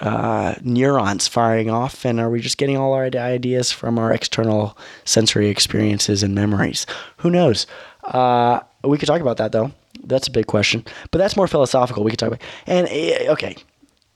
uh, 0.01 0.55
neurons 0.63 1.29
firing 1.29 1.71
off, 1.71 2.05
and 2.05 2.19
are 2.19 2.31
we 2.31 2.41
just 2.41 2.59
getting 2.59 2.77
all 2.77 2.95
our 2.95 3.05
ideas 3.05 3.71
from 3.71 3.99
our 3.99 4.13
external 4.13 4.77
sensory 5.05 5.49
experiences 5.49 6.23
and 6.23 6.35
memories? 6.35 6.87
Who 7.19 7.31
knows? 7.31 7.67
Uh, 8.05 8.61
we 8.83 8.97
could 8.97 9.07
talk 9.07 9.21
about 9.21 9.37
that 9.37 9.53
though. 9.53 9.73
That's 10.05 10.29
a 10.29 10.31
big 10.31 10.47
question, 10.47 10.85
but 11.11 11.19
that's 11.19 11.37
more 11.37 11.49
philosophical. 11.49 12.05
We 12.05 12.11
could 12.11 12.19
talk 12.19 12.29
about. 12.29 12.43
And 12.67 12.89
eh, 12.91 13.27
okay, 13.31 13.57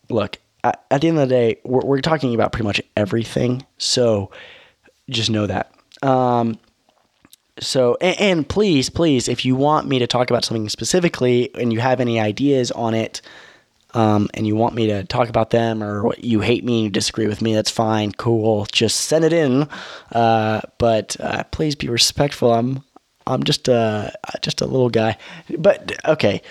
look, 0.09 0.39
at, 0.65 1.01
the 1.01 1.09
end 1.09 1.19
of 1.19 1.29
the 1.29 1.35
day, 1.35 1.59
we're, 1.65 1.81
we're 1.81 2.01
talking 2.01 2.35
about 2.35 2.53
pretty 2.53 2.65
much 2.65 2.81
everything. 2.97 3.65
So 3.79 4.31
just 5.11 5.31
know 5.31 5.47
that. 5.47 5.73
Um, 6.03 6.59
so 7.61 7.97
and, 8.01 8.21
and, 8.21 8.49
please 8.49 8.91
please 8.91 9.29
if 9.29 9.45
you 9.45 9.55
want 9.55 9.87
me 9.87 10.01
to 10.01 10.07
talk 10.07 10.29
about 10.31 10.45
something 10.45 10.69
specifically 10.69 11.55
and 11.55 11.73
you 11.73 11.81
have 11.81 12.01
any 12.01 12.19
ideas 12.19 12.73
on 12.73 12.95
it 12.95 13.21
um, 13.95 14.29
and 14.35 14.45
you 14.45 14.57
want 14.57 14.75
me 14.75 14.89
to 14.89 15.05
talk 15.05 15.29
about 15.29 15.51
them 15.51 15.81
or 15.83 16.13
you 16.19 16.41
hate 16.41 16.65
me 16.65 16.83
you 16.83 16.91
disagree 16.91 17.29
with 17.29 17.41
me 17.41 17.55
that's 17.55 17.71
fine 17.71 18.11
cool 18.11 18.67
just 18.73 19.03
send 19.03 19.25
it 19.25 19.33
in 19.33 19.69
uh, 20.13 20.61
but 20.79 21.17
uh, 21.21 21.45
please 21.53 21.77
be 21.77 21.89
respectful 21.89 22.53
i'm 22.53 22.83
i'm 23.27 23.43
just 23.43 23.69
a 23.69 24.13
just 24.43 24.61
a 24.61 24.67
little 24.67 24.91
guy 24.91 25.17
but 25.59 25.93
okay 26.07 26.43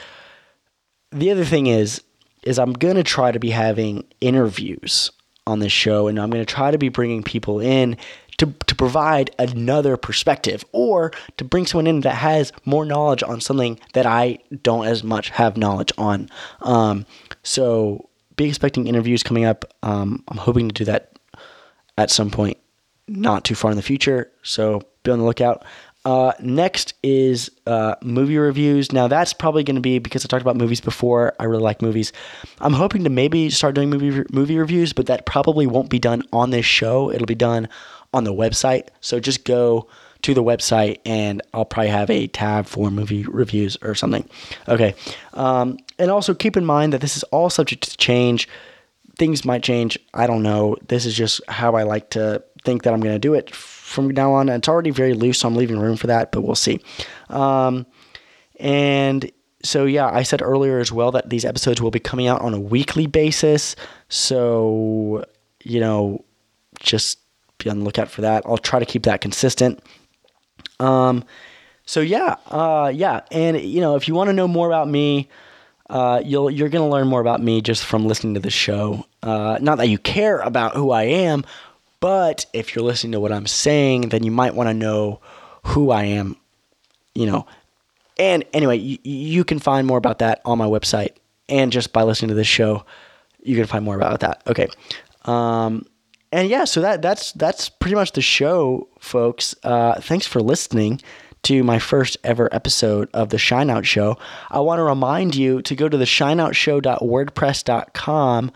the 1.12 1.32
other 1.32 1.46
thing 1.46 1.68
is 1.68 2.02
is 2.44 2.60
I'm 2.60 2.74
going 2.74 2.96
to 2.96 3.04
try 3.04 3.32
to 3.32 3.40
be 3.40 3.50
having 3.50 4.06
interviews 4.22 5.12
on 5.46 5.60
this 5.60 5.72
show 5.72 6.08
and 6.08 6.20
I'm 6.20 6.30
going 6.30 6.46
to 6.46 6.54
try 6.54 6.72
to 6.72 6.78
be 6.78 6.90
bringing 6.90 7.24
people 7.24 7.60
in 7.60 7.98
to, 8.38 8.48
to 8.68 8.76
provide 8.76 9.32
another 9.38 9.98
perspective 9.98 10.66
or 10.72 11.12
to 11.38 11.44
bring 11.44 11.66
someone 11.66 11.88
in 11.88 12.02
that 12.02 12.16
has 12.16 12.52
more 12.66 12.86
knowledge 12.86 13.24
on 13.24 13.42
something 13.42 13.80
that 13.94 14.06
I 14.06 14.40
don't 14.62 14.86
as 14.86 15.04
much 15.04 15.30
have 15.30 15.58
knowledge 15.58 15.92
on. 15.98 16.30
Um, 16.62 17.06
so 17.44 18.10
be 18.36 18.46
expecting 18.46 18.88
interviews 18.88 19.22
coming 19.22 19.46
up. 19.46 19.66
Um, 19.84 20.24
I'm 20.28 20.38
hoping 20.38 20.68
to 20.70 20.74
do 20.74 20.86
that 20.86 21.18
at 21.98 22.10
some 22.10 22.32
point, 22.32 22.58
not 23.08 23.44
too 23.46 23.56
far 23.56 23.70
in 23.70 23.78
the 23.78 23.84
future. 23.84 24.32
So 24.42 24.82
be 25.04 25.12
on 25.12 25.20
the 25.20 25.26
lookout. 25.26 25.64
Uh, 26.06 26.34
next 26.42 26.94
is 27.02 27.50
uh, 27.66 27.96
movie 28.02 28.38
reviews. 28.38 28.92
Now 28.92 29.08
that's 29.08 29.32
probably 29.32 29.64
going 29.64 29.76
to 29.76 29.82
be 29.82 30.00
because 30.00 30.26
I 30.26 30.28
talked 30.28 30.42
about 30.42 30.58
movies 30.58 30.82
before. 30.82 31.34
I 31.40 31.46
really 31.46 31.64
like 31.64 31.82
movies. 31.82 32.12
I'm 32.60 32.74
hoping 32.74 33.06
to 33.06 33.10
maybe 33.10 33.50
start 33.50 33.76
doing 33.76 33.90
movie 33.90 34.24
movie 34.32 34.58
reviews, 34.58 34.92
but 34.92 35.06
that 35.06 35.26
probably 35.26 35.66
won't 35.66 35.90
be 35.90 36.00
done 36.00 36.24
on 36.34 36.50
this 36.50 36.66
show. 36.66 37.10
It'll 37.10 37.26
be 37.26 37.36
done 37.36 37.70
on 38.14 38.26
the 38.26 38.34
website. 38.34 38.90
So 39.00 39.20
just 39.20 39.46
go 39.46 39.88
to 40.24 40.34
the 40.34 40.44
website, 40.44 41.00
and 41.06 41.42
I'll 41.54 41.66
probably 41.66 41.90
have 41.90 42.10
a 42.10 42.28
tab 42.28 42.66
for 42.66 42.90
movie 42.90 43.26
reviews 43.26 43.78
or 43.82 43.96
something. 43.96 44.28
Okay. 44.68 44.96
Um, 45.34 45.80
and 46.00 46.12
also 46.12 46.34
keep 46.34 46.58
in 46.58 46.66
mind 46.66 46.94
that 46.94 47.02
this 47.02 47.16
is 47.16 47.24
all 47.24 47.50
subject 47.50 47.90
to 47.90 47.98
change. 47.98 48.48
Things 49.18 49.46
might 49.46 49.64
change. 49.64 49.98
I 50.14 50.28
don't 50.28 50.44
know. 50.44 50.78
This 50.88 51.06
is 51.06 51.16
just 51.16 51.42
how 51.48 51.76
I 51.76 51.84
like 51.84 52.10
to 52.12 52.44
think 52.64 52.84
that 52.84 52.94
I'm 52.94 53.02
going 53.02 53.16
to 53.16 53.20
do 53.20 53.34
it 53.34 53.54
from 53.94 54.10
now 54.10 54.34
on. 54.34 54.50
It's 54.50 54.68
already 54.68 54.90
very 54.90 55.14
loose, 55.14 55.40
so 55.40 55.48
I'm 55.48 55.56
leaving 55.56 55.80
room 55.80 55.98
for 55.98 56.08
that, 56.08 56.32
but 56.32 56.42
we'll 56.42 56.56
see. 56.56 56.82
Um, 57.30 57.86
and 58.60 59.32
so, 59.64 59.86
yeah, 59.86 60.08
I 60.08 60.24
said 60.24 60.42
earlier 60.42 60.80
as 60.80 60.92
well 60.92 61.12
that 61.12 61.30
these 61.30 61.46
episodes 61.46 61.82
will 61.82 61.92
be 61.92 62.00
coming 62.00 62.28
out 62.28 62.42
on 62.42 62.54
a 62.54 62.60
weekly 62.60 63.08
basis. 63.08 63.76
So, 64.10 65.26
you 65.64 65.80
know, 65.80 66.26
just 66.80 67.20
be 67.60 67.70
on 67.70 67.80
the 67.80 67.86
lookout 67.86 68.10
for 68.10 68.22
that. 68.22 68.44
I'll 68.46 68.58
try 68.58 68.80
to 68.80 68.86
keep 68.86 69.04
that 69.04 69.22
consistent. 69.22 69.82
Um, 70.80 71.24
so 71.86 72.00
yeah, 72.00 72.36
uh, 72.48 72.92
yeah, 72.94 73.22
and 73.32 73.60
you 73.60 73.82
know, 73.82 73.96
if 73.96 74.08
you 74.08 74.16
want 74.16 74.30
to 74.30 74.34
know 74.34 74.48
more 74.48 74.68
about 74.68 74.88
me, 74.88 75.30
uh, 75.90 76.22
you'll 76.24 76.50
you're 76.50 76.70
gonna 76.70 76.90
learn 76.90 77.08
more 77.08 77.22
about 77.22 77.42
me 77.42 77.62
just 77.62 77.84
from 77.86 78.06
listening 78.06 78.34
to 78.36 78.40
the 78.40 78.50
show. 78.50 79.06
Uh, 79.22 79.58
not 79.62 79.78
that 79.78 79.90
you 79.90 79.98
care 79.98 80.40
about 80.40 80.76
who 80.76 80.92
I 80.92 81.04
am, 81.04 81.46
but 82.04 82.46
if 82.52 82.76
you're 82.76 82.84
listening 82.84 83.14
to 83.14 83.22
what 83.22 83.32
I'm 83.32 83.48
saying, 83.48 84.10
then 84.10 84.24
you 84.24 84.32
might 84.32 84.56
want 84.56 84.68
to 84.68 84.74
know 84.74 85.22
who 85.68 85.90
I 85.90 86.04
am. 86.04 86.36
You 87.16 87.28
know, 87.28 87.48
and 88.20 88.44
anyway, 88.52 88.76
you, 88.76 88.98
you 89.04 89.46
can 89.46 89.58
find 89.58 89.88
more 89.88 90.00
about 90.00 90.20
that 90.20 90.42
on 90.44 90.58
my 90.58 90.66
website, 90.66 91.12
and 91.48 91.72
just 91.72 91.94
by 91.94 92.04
listening 92.04 92.28
to 92.28 92.36
this 92.36 92.46
show, 92.46 92.84
you 93.42 93.56
can 93.56 93.68
find 93.68 93.86
more 93.86 93.96
about 93.96 94.20
that. 94.20 94.44
Okay. 94.48 94.68
Um, 95.24 95.86
and 96.34 96.50
yeah, 96.50 96.66
so 96.66 96.82
that 96.82 97.02
that's 97.02 97.32
that's 97.32 97.70
pretty 97.70 97.96
much 97.96 98.12
the 98.12 98.22
show, 98.22 98.90
folks. 99.00 99.56
Uh, 99.64 100.02
thanks 100.02 100.28
for 100.28 100.42
listening 100.42 101.02
to 101.44 101.64
my 101.64 101.80
first 101.80 102.18
ever 102.26 102.50
episode 102.52 103.10
of 103.14 103.30
the 103.30 103.38
Shine 103.38 103.70
Out 103.70 103.86
Show. 103.86 104.18
I 104.52 104.60
want 104.60 104.80
to 104.80 104.84
remind 104.84 105.36
you 105.36 105.62
to 105.62 105.74
go 105.74 105.88
to 105.88 105.96
the 105.96 106.04
shineoutshow.wordpress.com, 106.04 108.52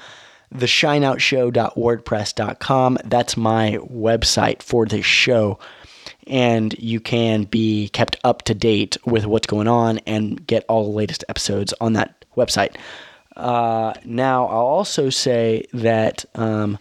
the 0.51 0.65
shineoutshow.wordpress.com. 0.65 2.97
That's 3.03 3.37
my 3.37 3.77
website 3.83 4.61
for 4.61 4.85
the 4.85 5.01
show. 5.01 5.59
And 6.25 6.73
you 6.77 6.99
can 6.99 7.43
be 7.43 7.89
kept 7.89 8.17
up 8.23 8.43
to 8.43 8.53
date 8.53 8.97
with 9.05 9.25
what's 9.25 9.47
going 9.47 9.67
on 9.67 9.97
and 9.99 10.45
get 10.45 10.65
all 10.67 10.83
the 10.83 10.89
latest 10.89 11.23
episodes 11.29 11.73
on 11.79 11.93
that 11.93 12.25
website. 12.35 12.75
Uh, 13.35 13.93
now, 14.03 14.45
I'll 14.47 14.65
also 14.65 15.09
say 15.09 15.65
that 15.71 16.25
um, 16.35 16.77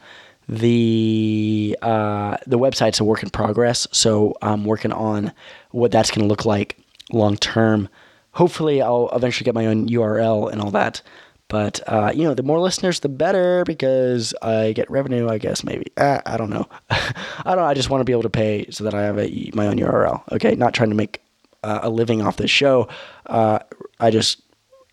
the 0.49 1.79
uh, 1.83 2.39
the 2.47 2.59
website's 2.59 3.01
a 3.01 3.05
work 3.05 3.23
in 3.23 3.31
progress, 3.31 3.87
so 3.93 4.37
I'm 4.41 4.65
working 4.65 4.93
on 4.93 5.33
what 5.71 5.93
that's 5.93 6.11
going 6.11 6.23
to 6.23 6.29
look 6.29 6.47
like 6.47 6.79
long 7.13 7.37
term. 7.37 7.91
Hopefully, 8.33 8.81
I'll 8.81 9.11
eventually 9.13 9.45
get 9.45 9.55
my 9.55 9.67
own 9.67 9.89
URL 9.89 10.51
and 10.51 10.63
all 10.63 10.71
that. 10.71 11.03
But 11.49 11.81
uh, 11.87 12.13
you 12.15 12.25
know, 12.25 12.35
the 12.35 12.43
more 12.43 12.59
listeners, 12.59 13.01
the 13.01 13.09
better 13.09 13.65
because 13.65 14.35
I 14.43 14.73
get 14.73 14.91
revenue. 14.91 15.29
I 15.29 15.39
guess 15.39 15.63
maybe 15.63 15.87
uh, 15.97 16.21
I 16.27 16.37
don't 16.37 16.51
know. 16.51 16.69
I 16.91 17.55
don't. 17.55 17.65
I 17.65 17.75
just 17.75 17.89
want 17.89 18.01
to 18.01 18.05
be 18.05 18.13
able 18.13 18.23
to 18.23 18.31
pay 18.31 18.67
so 18.71 18.85
that 18.85 18.95
I 18.95 19.03
have 19.03 19.19
a, 19.19 19.51
my 19.55 19.69
own 19.69 19.77
URL. 19.77 20.23
Okay, 20.33 20.57
not 20.57 20.75
trying 20.75 20.91
to 20.91 20.97
make 20.97 21.23
uh, 21.63 21.81
a 21.83 21.91
living 21.91 22.21
off 22.21 22.37
this 22.37 22.51
show. 22.51 22.89
Uh, 23.27 23.61
I 24.01 24.11
just 24.11 24.43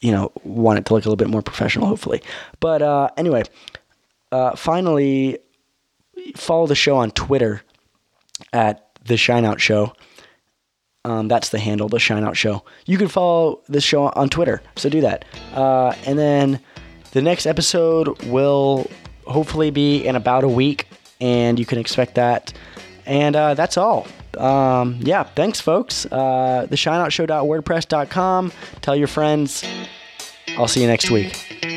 you 0.01 0.11
know 0.11 0.31
want 0.43 0.77
it 0.77 0.85
to 0.85 0.93
look 0.93 1.05
a 1.05 1.09
little 1.09 1.15
bit 1.15 1.29
more 1.29 1.41
professional, 1.41 1.87
hopefully. 1.87 2.21
But 2.59 2.83
uh, 2.83 3.09
anyway, 3.17 3.43
uh, 4.31 4.55
finally, 4.55 5.39
follow 6.35 6.67
the 6.67 6.75
show 6.75 6.97
on 6.97 7.11
Twitter 7.11 7.63
at 8.51 8.89
the 9.05 9.17
Shine 9.17 9.45
Out 9.45 9.59
Show. 9.59 9.93
Um, 11.05 11.27
that's 11.27 11.49
the 11.49 11.59
handle, 11.59 11.89
the 11.89 11.99
Shine 11.99 12.23
Out 12.23 12.37
Show. 12.37 12.63
You 12.85 12.97
can 12.97 13.09
follow 13.09 13.59
this 13.67 13.83
show 13.83 14.07
on 14.09 14.29
Twitter, 14.29 14.61
so 14.77 14.89
do 14.89 15.01
that. 15.01 15.25
Uh, 15.53 15.93
and 16.05 16.17
then 16.17 16.59
the 17.11 17.21
next 17.21 17.45
episode 17.45 18.23
will 18.23 18.89
hopefully 19.27 19.69
be 19.69 20.05
in 20.05 20.15
about 20.15 20.43
a 20.43 20.47
week, 20.47 20.87
and 21.19 21.59
you 21.59 21.65
can 21.65 21.77
expect 21.77 22.15
that. 22.15 22.53
And 23.05 23.35
uh, 23.35 23.53
that's 23.53 23.77
all. 23.77 24.07
Um, 24.37 24.99
yeah, 25.01 25.23
thanks, 25.23 25.59
folks. 25.59 26.05
Uh, 26.05 26.67
shineoutshow.wordpress.com. 26.71 28.51
Tell 28.81 28.95
your 28.95 29.07
friends. 29.07 29.63
I'll 30.57 30.67
see 30.67 30.81
you 30.81 30.87
next 30.87 31.11
week. 31.11 31.72